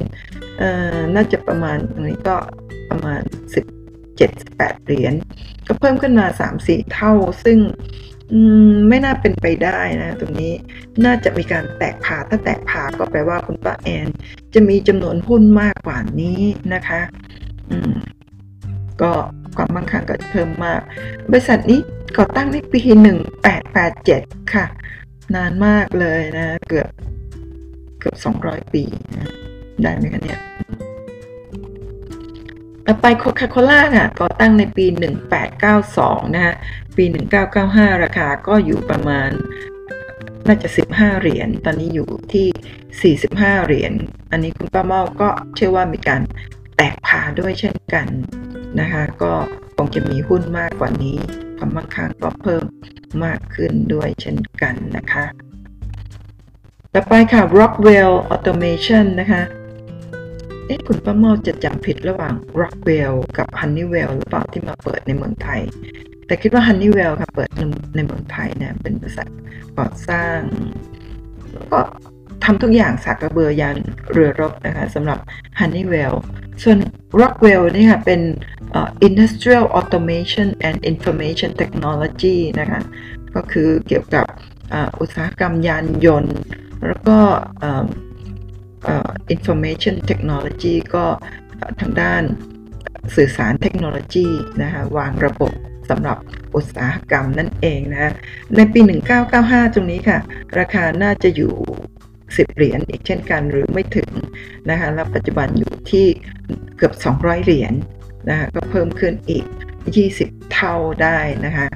[1.14, 2.36] น่าจะประมาณตรงนี้ก็
[2.90, 3.20] ประมาณ
[4.02, 5.14] 17-18 เหรียญ
[5.66, 6.26] ก็เพิ่มขึ้นมา
[6.60, 7.12] 3-4 เท่า
[7.44, 7.58] ซึ่ง
[8.88, 10.52] ไม่น่าเป็นไปได้นะตรงนี้
[11.04, 14.06] น่าจะมีการแตกผ่าถ้าแตกผ่าก็แปลว่าคุณป้าแอน
[14.54, 16.42] จะมีจำนวนหุ้นมากกว่านี้
[16.74, 17.00] นะคะ
[17.70, 17.94] อืม
[19.02, 19.12] ก็
[19.56, 20.80] ความมั่งคั่งก็เพิ่มมาก
[21.30, 21.80] บริษัทนี้
[22.16, 22.80] ก่อตั้งในปี
[23.66, 24.66] 1887 ค่ะ
[25.34, 26.88] นานมากเลยนะ เกือบ
[28.00, 28.84] เกือบ 200 ปี
[29.14, 29.32] นะ
[29.82, 30.40] ได้ไหมคะเนี่ย
[32.86, 34.86] ต่อไปโคคาโคล่าค่ะก่อตั้งในปี
[35.60, 36.54] 1892 นะฮะ
[36.96, 37.04] ปี
[37.54, 39.30] 1995 ราคาก็อยู่ประมาณ
[40.46, 43.92] น่าจะ 15 เหรียญ ตอนนี้อยู่ที่ 45 เหรียญ
[44.30, 46.22] อันนี้คุณป้าเมาก็เชื่อว่ามีการ
[46.76, 48.06] แตกพาด้วยเช่นกัน
[48.80, 49.32] นะคะก็
[49.76, 51.16] คงจะมีหุ้นมากกว่านี้
[51.58, 52.62] ความมั่งคั่งก็เพิ่ม
[53.24, 55.24] มากขึ้นด้วยเช่นกันนะคะ
[56.94, 59.42] ต่อไปค่ะ Rockwell Automation นะคะ
[60.66, 65.60] เอ๊ะคุณป้าเมาจะจำผิดระหว่าง Rockwell กับ Honeywell หรือเปล่าที่มาเปิดในเมืองไทย
[66.26, 69.28] แต่คิดว่า Honeywell ค่ะเปิดในเมืองไทยเนี่ยเป็นบริษัท
[69.78, 70.38] ก่อสร้าง
[71.72, 71.80] ก็
[72.44, 73.78] ทำทุกอย่างสากกระเบือยัน
[74.12, 75.18] เรือรบนะคะสำหรับ
[75.58, 76.14] Honeywell
[76.62, 76.78] ส่วน
[77.20, 78.20] Rockwell นี่ค่ะเป็น
[79.08, 82.80] Industrial Automation and Information Technology นะคะ
[83.34, 84.26] ก็คือเกี่ยวกับ
[85.00, 86.36] อุตสาหกรรมยานยนต์
[86.86, 87.18] แล้วก็
[89.34, 91.04] information technology ก็
[91.80, 92.22] ทางด้าน
[93.16, 94.28] สื่อสารเทคโนโลยี
[94.62, 95.52] นะคะวางระบบ
[95.90, 96.18] สำหรับ
[96.56, 98.12] อุตสาหกรรมนั่นเองนะ
[98.56, 98.80] ในปี
[99.28, 100.18] 1995 ตรงนี้ค่ะ
[100.58, 101.54] ราคาน่าจะอยู่
[102.06, 104.10] 10 เหรียญอีกเช่นกันหรือไม่ถึง
[104.70, 106.06] นะคะแล้วปัจจุบันอยู่ที่
[106.76, 107.72] เกือบ 200 เหรียญ
[108.28, 109.44] นะคะก็เพิ่มขึ้นอีก
[109.98, 111.66] 20 เท่าได้นะคะ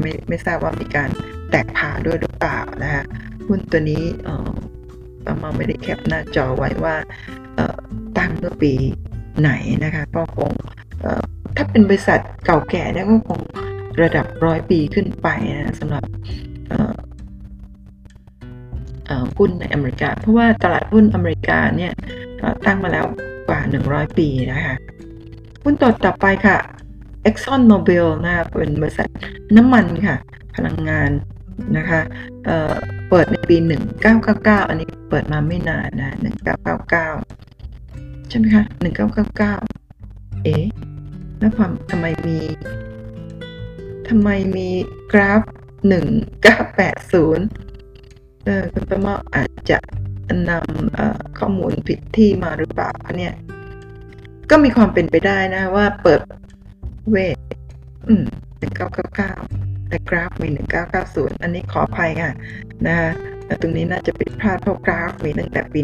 [0.00, 1.10] ไม่ไม่ทราบว่ามีการ
[1.50, 3.02] แตกผ่าด้วยหรือเปล่านะคะ
[3.48, 4.02] หุ้นตัวนี้
[5.26, 6.96] ประมาไม่ได้แคปหน้าจอไว้ว่า
[8.18, 8.72] ตั้งเมื่อปี
[9.40, 9.50] ไหน
[9.84, 10.50] นะคะก็คง
[11.56, 13.40] ถ้าเป็นบริษัทเก่าแก่เนี่ยก็คง
[14.02, 16.04] ระดับร้อยปีขึ้นไปนะสำหรับ
[19.38, 21.92] หุ้นในอเมริกา เพราะว่าตลาดหุ้นอเมริกาเนี่ย
[22.66, 23.06] ตั้งมาแล้ว
[23.48, 24.74] กว่า 100 ปีนะคะ
[25.62, 26.58] หุ้นต่อต่อไปค่ะ
[27.28, 29.08] Exxon Mobil นะเป็นบริษัท
[29.56, 30.16] น้ำมันค่ะ
[30.56, 31.10] พลังงาน
[31.76, 32.00] นะคะ
[32.44, 33.56] เเปิดในปี
[34.12, 36.16] 1999 อันนี้เปิดมาไม่นานนะ
[37.40, 38.64] 1999 ใช่ไหมคะ
[39.32, 40.64] 1999 เอ๊ะ
[41.38, 42.38] แล้วความทำไมมี
[44.08, 44.68] ทำไมมี
[45.12, 45.42] กราฟ
[46.68, 49.78] 1980เออคุณประมาอาจจะ
[50.50, 53.34] นำข้อมูลผิดที่มาหรือเปล่าเนี่ย
[54.50, 56.20] ก็มีความเป็นไปได้นะว่าเปิด
[57.10, 57.36] เวท
[58.08, 58.24] อืม
[58.86, 60.48] 1999แต่กราฟมี
[60.96, 62.32] 1990อันนี้ขออภัยค่ะ
[62.86, 63.10] นะฮะ
[63.60, 65.80] ตรงนี้น่าจะผิดพลาดเพราะกราฟมีตั้งแต่ปี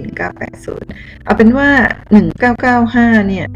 [0.60, 1.70] 1980เอาเป็นว่า
[2.10, 3.46] 1995เก้าเก้าห้าเนี่ย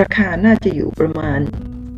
[0.00, 1.40] ราคาน่าจะอยู่ประมาณ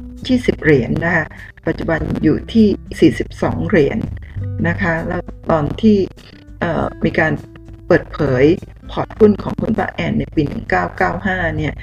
[0.02, 1.26] 20 เหรียญนนะคะ
[1.66, 4.00] ปัจจุบันอยู่ที่ 42 เหรียญน
[4.68, 5.98] นะคะ แล้วตอนที่
[7.04, 7.32] มีการ
[7.86, 8.44] เปิดเผย
[8.90, 10.42] พอร์ตหุ้นของคุณป้าแอนในปี
[11.00, 11.74] 1995 เนี่ย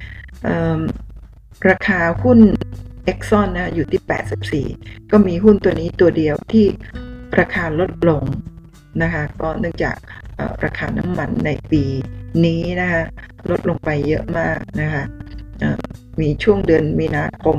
[1.70, 2.40] ราคาหุ้น
[3.12, 6.66] Exxon นะอยู่ที่ 84 ก็มีหุ้นตัวนี้ตัวเดียวที่
[7.40, 8.24] ราคาลดลง
[9.02, 9.98] นะคะก็เนื่องจาก
[10.64, 11.84] ราคาน้ำมันในปี
[12.46, 13.04] นี้นะคะ
[13.50, 15.04] ลดลงไปเยอะมากนะคะ
[16.22, 17.58] มีช่วงเดือนมีนาคม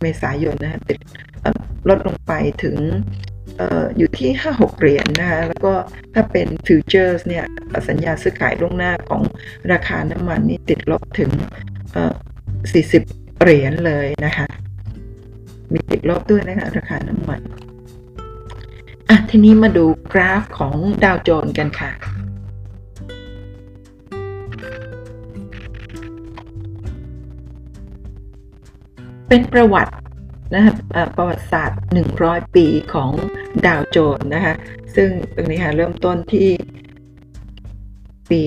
[0.00, 0.98] เมษายนนะคะติด
[1.88, 2.32] ลดลงไป
[2.62, 2.76] ถึง
[3.96, 5.72] อยู่ที่ 5-6 เหรียญนนะคะแล้วก็
[6.14, 7.44] ถ้าเป็นฟิวเจอร์สเนี่ย
[7.88, 9.22] สัญญาซื้อขายล่วงหน้าของ
[9.72, 11.30] ราคาน้ำมันนี่ติดลบถึง
[12.56, 14.46] 40 เหรียญเลยนะคะ
[15.72, 17.40] มีติดลบด้วยนะคะราคาน้ำมัน
[19.08, 21.90] อะทีนี้มาดูกราฟของดาวโจนส์กันค่ะ
[29.28, 29.92] เป็นประวัติ
[30.54, 30.72] นะคะ
[31.16, 31.80] ประวัติศาสตร์
[32.16, 33.10] 100 ปีของ
[33.66, 34.54] ดาวโจนส์นะคะ
[34.94, 36.48] ซึ่งตรงนี้ค่ะเริ่มต้นที่
[38.30, 38.42] ปี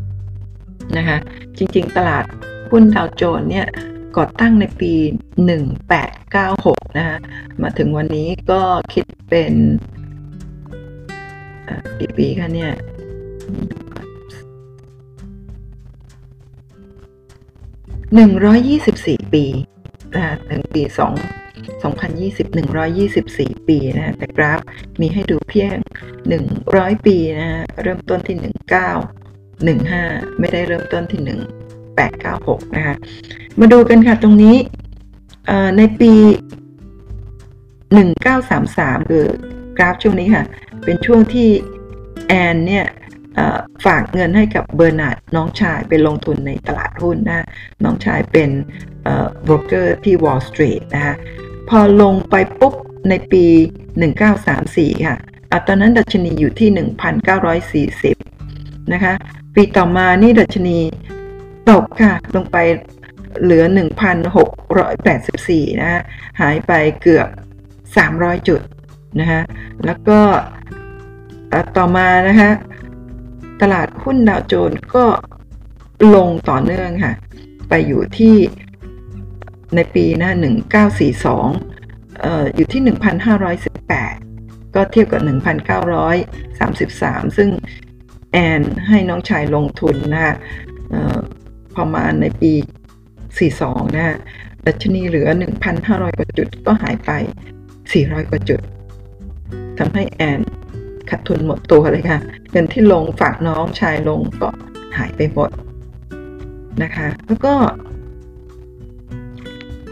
[0.00, 1.16] 1915 นะคะ
[1.58, 2.24] จริงๆ ตลาด
[2.70, 3.66] หุ้นดาวโจนส์เนี่ย
[4.16, 4.92] ก่อตั้งในปี
[6.16, 7.16] 1896 นะคะ
[7.62, 8.60] มาถึงวันนี้ก็
[8.92, 9.52] คิดเป็น
[11.98, 12.72] กี่ปีคะเนี่ย
[18.18, 19.44] 124 ปี
[20.14, 20.92] นะถึงปี2
[21.82, 22.46] 2020
[23.06, 24.60] 124 ปีนะแต่กราฟ
[25.00, 25.76] มีให้ดูเพียง
[26.40, 27.48] 100 ปีนะ
[27.82, 28.44] เริ่มต้นที่ 19
[29.68, 31.20] 15 ไม่ได้เริ่มต้นที่
[31.98, 32.96] 1896 นะคะ
[33.58, 34.56] มาดูกันค่ะตรงนี้
[35.76, 36.12] ในปี
[38.16, 39.24] 1933 คือ
[39.78, 40.44] กราฟช่วงนี้ค่ะ
[40.84, 41.48] เป็นช่วงที่
[42.26, 42.86] แอนเนี่ย
[43.84, 47.46] ฝากเงินให้กับเบอร์นาร์ดน้องชายไปลงทุนในตลาดหุ้นนะ
[47.84, 48.50] น้องชายเป็น
[49.46, 51.14] โบรกเกอร์ที่ Wall Street นะคะ
[51.68, 52.74] พอลงไปปุ๊บ
[53.08, 53.44] ในปี
[54.26, 55.16] 1934 ค่ะ
[55.66, 56.68] ตอนนั้นดัชนีอยู่ที่
[58.22, 59.14] 1,940 นะคะ
[59.54, 60.78] ปีต่อมานี่ดัชนี
[61.70, 62.56] ตกค่ะ ลงไป
[63.42, 63.64] เหลือ
[64.52, 66.00] 1,684 นะฮะ
[66.40, 66.72] หายไป
[67.02, 67.28] เกือบ
[67.88, 68.60] 300 จุด
[69.20, 69.42] นะฮะ
[69.84, 70.20] แล้วก็
[71.76, 72.50] ต่อมานะคะ
[73.60, 75.04] ตลาดหุ้นดาวโจนส์ก็
[76.14, 77.14] ลงต่อเนื่องค่ะ
[77.68, 78.36] ไปอยู่ที่
[79.74, 80.30] ในปีนะ
[81.26, 82.82] 1942 เอ่ออยู่ที่
[83.58, 85.20] 1,518 ก็เทียบกับ
[86.08, 87.48] 1,933 ซึ่ง
[88.32, 90.34] แอนให้น้องชายลงทุนนะคะ
[91.74, 92.52] พอมาในปี
[93.18, 94.16] 42 นะ
[94.66, 95.28] ดัชนีเหลือ
[95.72, 97.10] 1,500 กว่าจุดก็หายไป
[97.70, 98.60] 400 กว่าจุด
[99.78, 100.40] ทำให้แอน
[101.10, 102.18] ขาดทุนหมดตัวเลยค่ะ
[102.50, 104.48] เงินที่ลงฝากน้องชายลงก็
[104.96, 105.50] หายไปหมด
[106.82, 107.54] นะคะ แล้วก็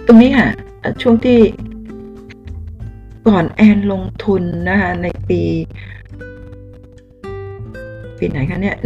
[0.06, 0.48] ตรงนี้ค่ะ
[1.02, 1.40] ช่วงที่
[3.28, 5.40] ก่อนแอนลงทุนนะคะในปี
[8.18, 8.76] ปีไหนคะเนี่ย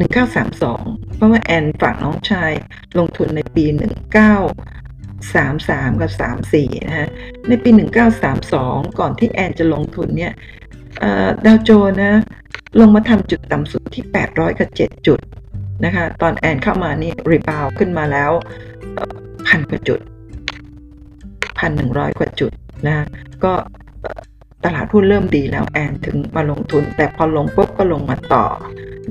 [0.53, 2.53] 1932เพราะว่าแอนฝากน้องชาย
[2.99, 3.65] ลงทุนในปี
[4.49, 6.11] 1933กับ
[6.49, 7.09] 34นะฮะ
[7.49, 7.71] ในปี
[8.35, 10.33] 1932ก่อนที่แอนจะลงทุนเนี่ย
[11.45, 11.71] ดาวโจ
[12.03, 12.15] นะ
[12.81, 15.21] ลงมาทำจุดต่ำสุดที่ 800 กับ 7 จุด
[15.85, 18.31] นะคะตอนแอนเข้ามานี่รีบาวขึ้นมาแล้ว
[19.47, 20.01] พันกว่าจุด
[21.59, 22.53] พันหนึ่งร้อยกว่าจุด
[22.87, 23.07] นะ
[23.45, 23.53] ก็
[24.65, 28.45] ตลาดหุ้นเริ่มดีแล้วแอนถึงมาลงทุน แต่พอลงปุ๊บก็ลงมาต่อ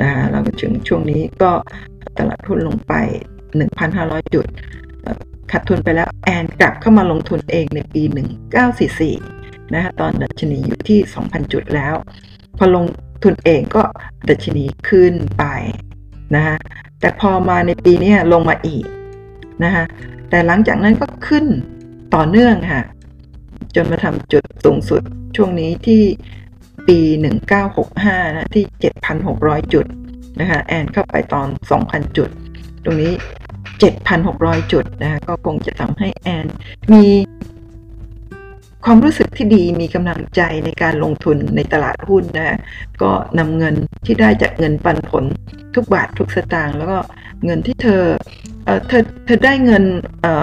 [0.01, 1.51] นะแล้วถึงช่วงนี้ก็
[2.17, 2.93] ตลาดหุ้นลงไป
[3.59, 4.45] 1,500 จุด
[5.51, 8.03] ขาดทุนไปแล้วแอนกลับเข้ามาลงทุนเองในปี
[9.07, 11.95] 1944 นะคะตอนดัชนีอยู่ที่ 2,000 จุดแล้ว
[12.57, 12.85] พอลง
[13.23, 13.83] ทุนเองก็
[14.29, 15.43] ดัชนีขึ้นไป
[16.35, 16.55] นะคะ
[16.99, 18.85] แต่พอมาในปีนี้ลงมาอีก
[19.63, 19.83] นะคะ
[20.29, 21.45] แต่หลังจากนั้นก็ขึ้น
[22.15, 22.81] ต่อเนื่องค่ะ
[23.75, 25.01] จนมาทำจุดสูงสุด
[25.35, 26.03] ช่วงนี้ที่
[26.87, 26.99] ปี
[27.67, 28.65] 1965 นะที่
[29.19, 29.85] 7,600 จุด
[30.39, 31.47] นะคะแอนเข้าไปตอน
[31.81, 32.29] 2,000 จุด
[32.83, 33.11] ตรงนี้
[33.91, 36.45] 7,600 จุดนะคะก็คงจะทำให้แอน
[36.91, 37.05] มี
[38.85, 42.57] ความรู้สึกที่ดีมีกำลังใจในการลงทุนในตลาดหุ้นนะ
[43.01, 43.75] ก็นำเงิน
[44.05, 45.23] ที่ได้จากเงินปันผล
[45.75, 46.97] ทุกบาททุกสตางค์แล้วก็
[47.45, 48.03] เงินที่เธอ
[48.87, 49.83] เธอเธอได้เงิน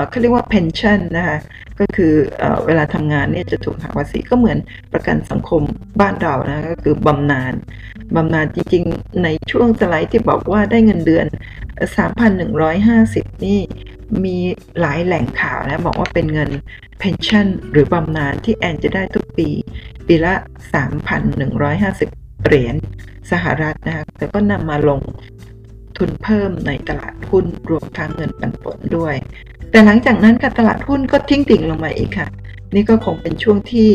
[0.08, 1.38] เขาเรียกว่า pension นะคะ
[1.80, 4.58] ก็คือเอเวลาทำงานเนี่ยจะถูกหักภาษีก็เหมือน
[4.92, 5.62] ประกันสังคม
[6.00, 7.52] บ้านเรานะก็คือบำนาญ
[8.16, 11.26] บำนาญจริงๆ ในช่วงสไลด์ที่บอกว่าได้เงินเดือน
[12.50, 13.60] 3,150 นี่
[14.24, 14.36] มี
[14.80, 16.50] หลายแหล่งข่าวนะบอกว่าเป็นเงิน
[17.02, 19.48] pension หรือบำนาญที่แอนจะได้ทุกปี
[20.06, 20.34] ปีละ
[21.38, 22.74] 3,150 เหรียญ
[23.30, 25.00] สหรัฐนะคะแต่ก็นำมาลง
[25.96, 29.14] ทุนเพิ่มในตลาดหุ้นรวมทั้งเงินปันผลด้วย
[29.70, 32.28] แต่หลังจากนั้นค่ะตลาดหุ้นก็ทิ้งติ่งลงมาอีกค่ะ
[32.74, 33.88] นี่ก็คงเป็นช่วงที่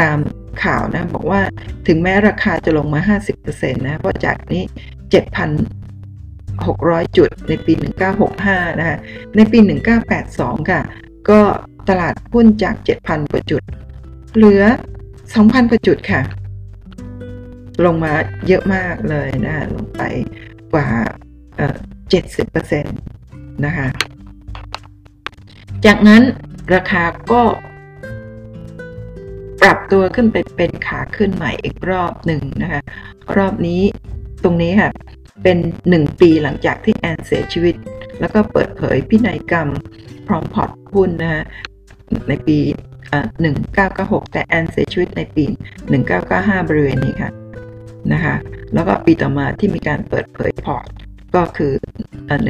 [0.00, 0.18] ตาม
[0.64, 1.40] ข่าวนะบอกว่า
[1.86, 3.00] ถึงแม้ราคาจะลงมา
[3.42, 4.62] 50%นะเพราะจากนี้
[6.66, 7.72] 600 จุดในปี
[8.26, 8.96] 1965 นะคะ
[9.36, 9.58] ในปี
[10.14, 10.80] 1982 ค่ะ
[11.30, 11.40] ก็
[11.88, 13.62] ตลาดหุ้นจาก 7,000 กว่าจุด
[14.34, 14.62] เหลือ
[15.16, 16.22] 2,000 กว่าจุดค่ะ
[17.84, 18.12] ลงมา
[18.46, 20.02] เยอะมากเลยนะลงไป
[20.72, 20.88] กว่า
[22.22, 22.82] 70%
[23.64, 23.88] นะคะ
[25.86, 26.22] จากนั้น
[26.74, 27.42] ราคาก็
[29.62, 32.80] ปรับตัวขึ้นไปเป็นขาขึ้นใหม่อีกรอบหนึ่งนะคะ
[33.36, 33.82] รอบนี้
[34.44, 34.90] ตรงนี้ค่ะ
[35.42, 35.58] เป็น
[35.88, 37.74] 1 ปีหลังจากที่แอนเสียชีวิต
[38.20, 39.68] แล้วก็เปิดเผยพินัยกรรม
[40.26, 41.42] พร้อมพอร์ตหุ้นนะคะ
[42.28, 42.58] ในปี
[43.44, 45.44] 1996 แต่แอนเสียชีวิตในปี
[46.06, 47.30] 1995 บริเวณนี้ค่ะ
[48.12, 48.34] นะคะ
[48.74, 50.86] แล้วก็ปีต่อมาที่มีการเปิดเผยพอร์ต
[51.34, 51.72] ก็คือ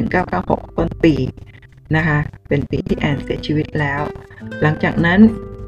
[0.01, 1.13] 1996 ต้นปี
[1.95, 2.17] นะคะ
[2.47, 4.01] เป็นปีที่แอนเสียชีวิตแล้ว
[4.61, 5.19] หลังจากนั้น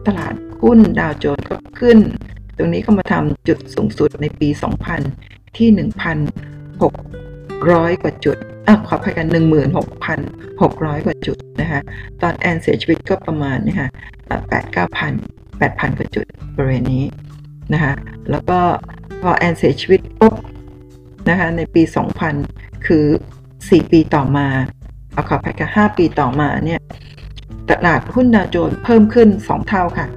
[0.07, 1.97] ตลาดหุ้นดาวโจนส์ก็ขึ้น
[2.57, 4.49] ตรงนี้ก็มาทำจุดสูงสุดในปี
[5.03, 5.69] 2000 ที่
[6.81, 9.27] 1,600 กว่าจุดอะขออภัยกัน
[9.95, 11.81] 16,600 กว่าจุดนะคะ
[12.21, 13.89] ตอนแอนเสียชีวิตก็ประมาณนี่ค่ะ
[14.31, 15.13] 8 9,000
[15.59, 16.25] 8,000กว่าจุด
[16.55, 17.05] บริเวณนี้
[17.73, 17.93] นะคะ
[18.31, 18.59] แล้วก็
[19.21, 20.33] พอแอนเสียชีวิตปุ๊บ
[21.29, 21.83] นะคะในปี
[22.33, 23.05] 2000 คือ
[23.49, 24.47] 4 ปีต่อมา
[25.13, 26.81] เอาขออภัยกัน5ปีต่อมาเนี่ย
[27.69, 30.07] ตลาดหุ้นดาวโจนส์เพิ่มขึ้น 2 เท่าค่ะ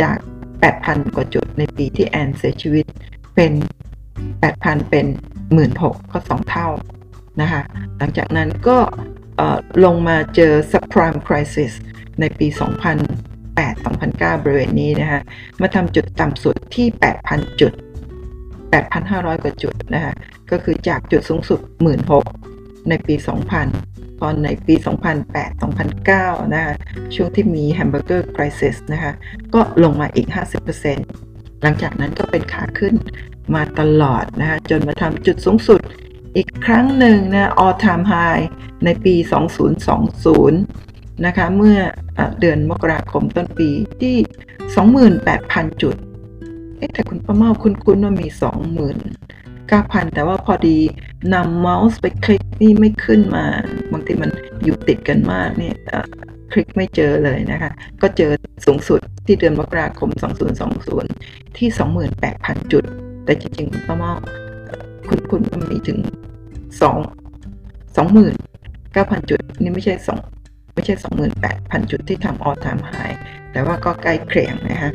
[0.00, 0.16] จาก
[0.66, 2.84] 8,000 กว่าจุดในปีที่แอนเสียชีวิต
[3.34, 3.52] เป็น
[4.22, 5.06] 8,000 เป็น
[5.50, 6.68] 16,000ก็2เท่า
[7.40, 7.62] นะคะ
[7.98, 8.78] หลังจากนั้นก็
[9.84, 11.72] ลงมาเจอ subprime crisis
[12.20, 12.46] ในปี
[13.46, 15.20] 2008-2009 บริเวณนี้นะคะ
[15.60, 16.86] มาทำจุดต่ำสุดที่
[17.24, 17.72] 8,000 จุด
[18.62, 20.14] 8,500 กว่าจุดนะคะ
[20.50, 21.60] ก็คือจากจุดสูงสุด
[22.24, 23.14] 16,000 ในปี
[23.68, 24.74] 2000 ตอนในปี
[25.44, 26.74] 2008-2009 นะคะ
[27.14, 29.12] ช่วงที่มีแฮมเบอร์เกอร์คริสิสนะคะ
[29.54, 30.28] ก็ลงมาอีก
[30.94, 32.94] 50%หลังจากนั้นก็เป็นขาขึ้น
[33.54, 35.80] มาตลอดนะคะจนมาทำจุดสูงสุด
[36.36, 38.44] อีกครั้งหนึ่งนะ all time high
[38.84, 39.14] ในปี
[40.40, 41.78] 2020 นะคะ เมื่อ
[42.40, 43.70] เดือนมกราคมต้นปี
[44.02, 44.16] ที่
[44.74, 45.96] 28,000 จุด
[46.78, 50.78] เอ๊ะแต่คุณประเมาคุณคุณว่ามี 29,000 แต่ว่าพอดี
[51.34, 53.44] นำเมาส์ไปคลิกนี่ไม่ขึ้นมา
[53.92, 54.30] บางทีมัน
[54.64, 55.76] อยู่ติดกันมากเนี่ย
[56.52, 57.70] คลิกไม่เจอเลยนะคะ
[58.02, 58.30] ก็เจอ
[58.66, 60.08] สูงสุดที่เดือนมกราคม
[60.84, 61.68] 2020 ที่
[62.20, 62.84] 28,000 จุด
[63.24, 64.12] แต่จริงๆประเมา
[65.08, 65.98] คุณคุณมีถึง
[66.80, 66.98] สอง
[67.96, 68.34] สองหมื่น
[68.92, 70.20] เก้าพันจุดนี่ไม่ใช่สอง
[70.74, 72.92] ไม่ใช่สองหมื่นแปดพันจุดที่ทำออทามไฮ
[73.52, 74.90] แต่ว่าก็ใกล้เคียงนะคะ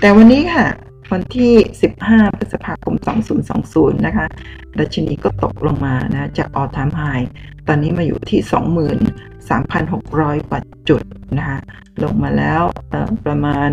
[0.00, 0.66] แต่วันนี้ค่ะ
[1.12, 1.52] วันที่
[1.94, 2.94] 15 พฤษภาคม
[3.50, 4.26] 2020 นะคะ
[4.78, 7.02] ดัชนีก็ตกลงมานะจากออทามไฮ
[7.68, 8.40] ตอนนี้มาอยู่ที่
[10.38, 11.02] 23,600 กว่าจุด
[11.38, 11.58] นะคะ
[12.02, 12.62] ลงมาแล้ว
[13.26, 13.70] ประมาณ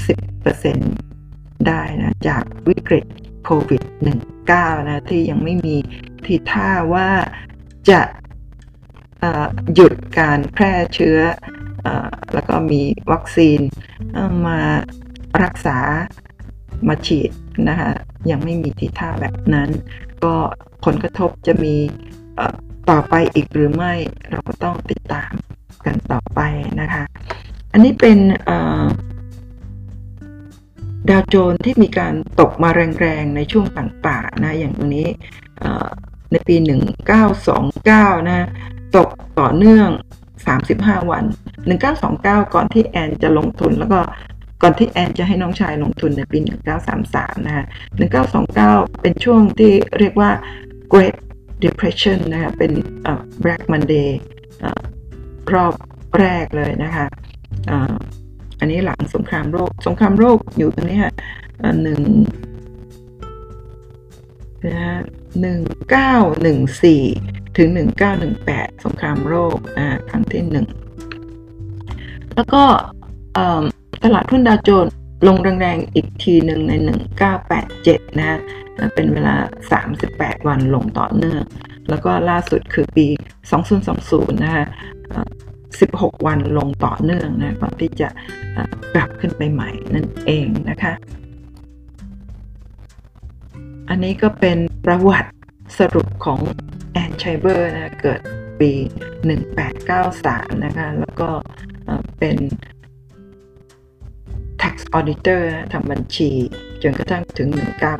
[0.00, 1.09] 30%
[1.68, 3.04] ได้นะจากวิกฤต
[3.44, 3.82] โควิด
[4.36, 5.76] -19 นะที่ยังไม่มี
[6.24, 7.08] ทีท่าว่า
[7.90, 8.00] จะ
[9.74, 11.18] หยุดการแพร่เชื้อ
[11.86, 11.88] อ
[12.34, 12.82] แล้วก็มี
[13.12, 13.60] วัคซีน
[14.46, 14.60] มา
[15.42, 15.78] รักษา
[16.88, 17.30] มาฉีด
[17.68, 17.90] นะคะ
[18.30, 19.68] ยังไม่มีทีท่าแบบนั้น
[20.24, 20.34] ก็
[20.84, 21.74] ผลกระทบจะมี
[22.90, 23.92] ต่อไปอีกหรือไม่
[24.30, 25.32] เราก็ต้องติดตาม
[25.86, 26.40] กันต่อไป
[26.80, 27.02] นะคะ
[27.72, 28.18] อันนี้เป็น
[31.08, 32.70] ดาวโจนที่มีการตกมา
[33.00, 35.08] แรงๆ ในช่วงต่างๆนะอย่างตรงนี้
[36.32, 36.56] ในปี
[37.42, 38.46] 1929 นะ
[38.96, 39.08] ตก
[39.40, 39.88] ต่อเนื่อง
[40.50, 41.24] 35 วัน
[41.88, 44.00] 1929 ก่อนที่แอนจะลงทุนแล้วก็
[44.62, 46.38] ก่อนที่แอนจะให้น้องชายลงทุนในปี
[46.92, 47.64] 1933 นะฮะ
[48.32, 50.30] 1929 เป็นช่วงที่เรียกว่า
[50.92, 51.16] Great
[51.64, 52.72] Depression นะคะเป็น
[53.44, 54.08] Black Monday
[55.54, 55.74] รอบ
[56.18, 57.06] แรกเลยนะคะ
[58.60, 61.12] อันนี้หลังสงครามโรคสงครามโรคอยู่ตรงนี้ฮะ
[61.82, 62.00] หนึ่ง
[64.66, 65.00] นะ
[65.40, 67.04] หนึ่งเก้าหนึ่งสี่
[67.56, 70.66] ถึงหนึ่งเก้าหนึ่งแปดสงครามโรคอ่าครั้งที่หนึ่ง
[72.34, 72.64] แล้วก็
[74.04, 74.94] ตลาดทุนดาวโจนส์
[75.26, 76.72] ลงแรงๆอีกทีหนึ่งใน
[77.46, 78.38] 1987 นะฮะ
[78.94, 79.34] เป็นเวลา
[79.90, 81.42] 38 วันลงต่อเนื่อง
[81.88, 83.06] แล้วก็ล่าสุดคือปี
[83.74, 84.66] 2020 นะฮะ
[85.78, 88.08] 16 วันลงต่อเนื่องนะก่อนที่จะ
[88.94, 90.92] กลับขึ้นไปใหม่นั่นเองนะคะ
[93.88, 95.30] อันนี้ก็เป็นประวัติ
[95.78, 96.40] สรุปของ
[96.92, 98.20] แอนชัยเบอร์นะเกิด
[98.60, 98.70] ปี
[99.48, 101.28] 1893 นะคะ แล้วก็
[102.18, 102.36] เป็น
[104.62, 105.42] tax auditor
[105.72, 106.30] ทำบัญชี
[106.82, 107.48] จนกระทั่งถึง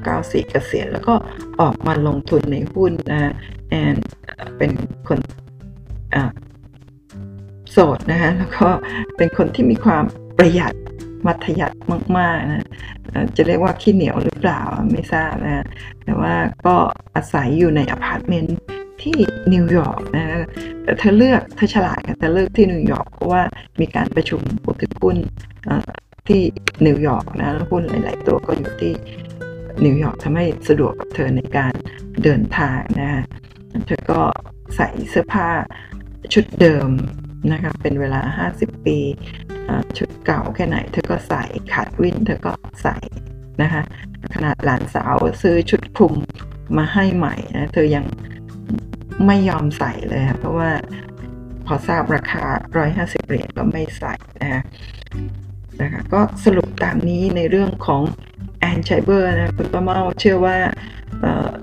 [0.01, 1.14] 1994 เกษียณแล้วก็
[1.61, 3.33] ออกมาลงทุนในหุ้นนะ
[3.68, 3.97] แอน
[4.59, 4.71] เป็น
[5.09, 5.18] คน
[7.73, 8.68] โสดนะฮะแล้วก็
[9.16, 10.05] เป็นคนที่มีความ
[10.39, 10.75] ประหยัด
[11.27, 11.77] มัธยัสถ์
[12.18, 12.66] มากๆนะ
[13.37, 14.61] จะเรียกว่าขี้เหนียวหรือเปล่า
[14.93, 15.64] ไม่ทราบนะ
[16.05, 16.35] แต่ว่า
[16.66, 16.75] ก็
[17.14, 18.57] อาศัยอยู่ในอพาร์ตเมนต์
[19.03, 19.18] ที่
[19.53, 20.45] นิวยอร์กนะ
[20.83, 23.43] แต่เธอเลือกเธอฉลาดค่ะเธอเลือกที่นิวยอร์กเพราะว่า
[23.81, 25.16] มีการประชุมผู้ถือหุ้น
[26.29, 26.43] ที่
[26.87, 28.93] นิวยอร์กนะแล้วหุ้นหลาย ๆ ตัวก็อยู่ที่
[29.85, 31.73] นิวยอร์กทำให้สะดวกกับเธอในการ
[32.25, 33.25] เดินทางนะฮะ
[33.87, 34.21] เธอก็
[34.77, 35.49] ใส่เสื้อผ้า
[36.35, 36.89] ชุดเดิม
[37.53, 38.20] นะคะเป็นเวลา
[38.55, 38.99] 50 ปี
[39.99, 42.97] ชุดเก่าแค่ไหน เธอก็ใส่ขาดวินเธอก็ใส่
[43.62, 43.82] นะคะ
[44.34, 46.14] ขนาดหลานสาวซื้อชุดคลุม
[46.76, 48.05] มาให้ใหม่นะเธอยัง
[49.26, 50.70] ไม่ยอมใส่เลยค่ะเพราะว่า
[51.66, 52.45] พอทราบราคา
[52.86, 54.62] 150 เหรียญก็ไม่ใส่นะคะ
[55.82, 58.03] นะคะก็สรุปตามนี้ในเรื่องของ
[58.59, 60.57] แอนชัยเบอร์นะคุณป้าเมาเชื่อว่า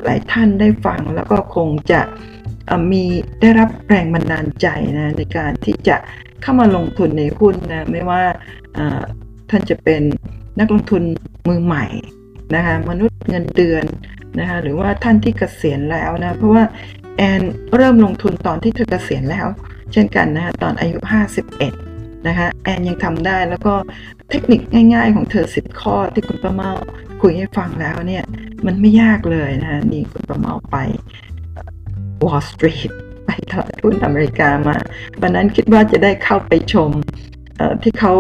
[0.03, 2.01] หลายท่านได้ฟังแล้วก็คงจะ
[2.91, 3.03] มี
[3.41, 5.97] ได้รับแรงบันดาลใจนะในการที่จะ
[6.41, 8.21] เข้ามาลงทุนในหุ้นนะไม่ว่า
[9.49, 10.01] ท่านจะเป็น
[10.59, 11.03] นักลงทุน
[11.49, 11.85] มือใหม่
[12.55, 13.85] นะคะมนุษย์เงินเดือน
[14.39, 16.63] นะคะหรือว่าท่านที่เกษียณแล้วนะเพราะว่า
[17.17, 17.41] แอน
[17.75, 19.47] เริ่มลงทุนตอนที่เธอเกษียณแล้ว
[19.93, 20.97] เช่นกันนะคะตอนอายุ
[21.63, 23.73] 51นะคะแอนยังทำได้แล้วก็
[24.29, 24.61] เทคนิค
[24.93, 26.71] ง่ายๆของเธอ 10 ข้อที่คุณประเมา
[27.21, 28.23] คุยให้ฟังแล้วเนี่ย
[28.65, 30.77] มันไม่ยากเลยนะนี่คุณประเมาไป
[32.23, 32.91] Wall Street
[33.25, 34.77] ไปตลาดหุ้นอเมริกามา
[35.21, 36.91] วันนั้นคิดว่าจะได้เข้าไปชม
[37.83, 38.13] ที่เขา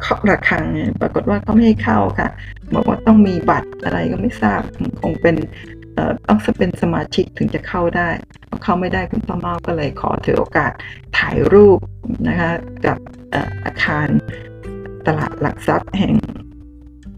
[0.00, 0.64] เคาะระฆัง
[1.00, 2.30] ปรากฏว่าเขาไม่ให้เข้าค่ะ
[2.74, 4.60] บอกว่าต้องมีบัตรอะไรก็ไม่ทราบ
[5.00, 5.36] คงเป็น
[6.28, 8.08] ต้องเป็นสมาชิกถึงจะเข้าได้
[8.64, 10.72] เข้าไม่ได้คุณป้าเมาก็เลยขอถือโอกาส
[11.18, 11.78] ถ่ายรูป
[12.28, 12.52] นะคะ
[12.86, 12.98] กับ
[13.64, 14.08] อาคาร
[15.06, 16.14] ตลาดหลักทรัพย์แห่ง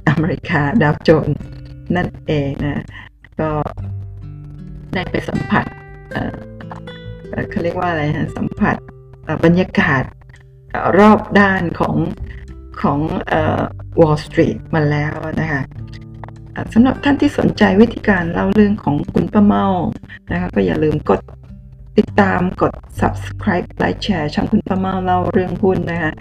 [0.08, 1.28] อเมริกาดาวโจน
[1.96, 2.84] นั่นเองนะ
[3.40, 3.50] ก็
[4.96, 5.64] ได้ไปสัมผัส
[7.50, 8.76] เขาเรียกว่าอะไรฮะสัมผัส
[9.44, 10.02] บรรยากาศ
[10.98, 11.96] รอบด้านของ
[12.82, 12.98] ของ
[14.00, 15.62] Wall Street มาแล้วนะคะ
[16.72, 19.66] สำหรับท่านที่สนใจวิธีการเล่าเรื่องของคุณป้าเมา
[20.30, 21.20] นะคะก็อย่าลืมกด
[21.98, 26.12] ติดตามกด subscribe ไลค์แชร์ช่องคุณป้าเมาเล่าเรื่องหุ้นนะคะ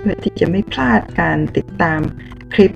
[0.00, 2.00] เพื่อที่จะไม่พลาดการติดตาม
[2.52, 2.72] คลิป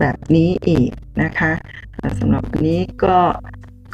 [0.00, 0.90] แบบนี้อีก
[1.22, 1.52] นะคะ
[2.18, 3.18] สำหรับวันนี้ก็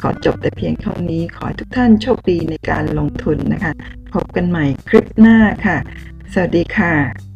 [0.01, 3.73] ขอจบแต่เพียงเท่านี้ ขอให้ทุกท่านโชคดีในการลงทุนนะคะ
[4.13, 5.77] พบกันใหม่คลิปหน้าค่ะ
[6.33, 7.26] สวัสดีค่ะ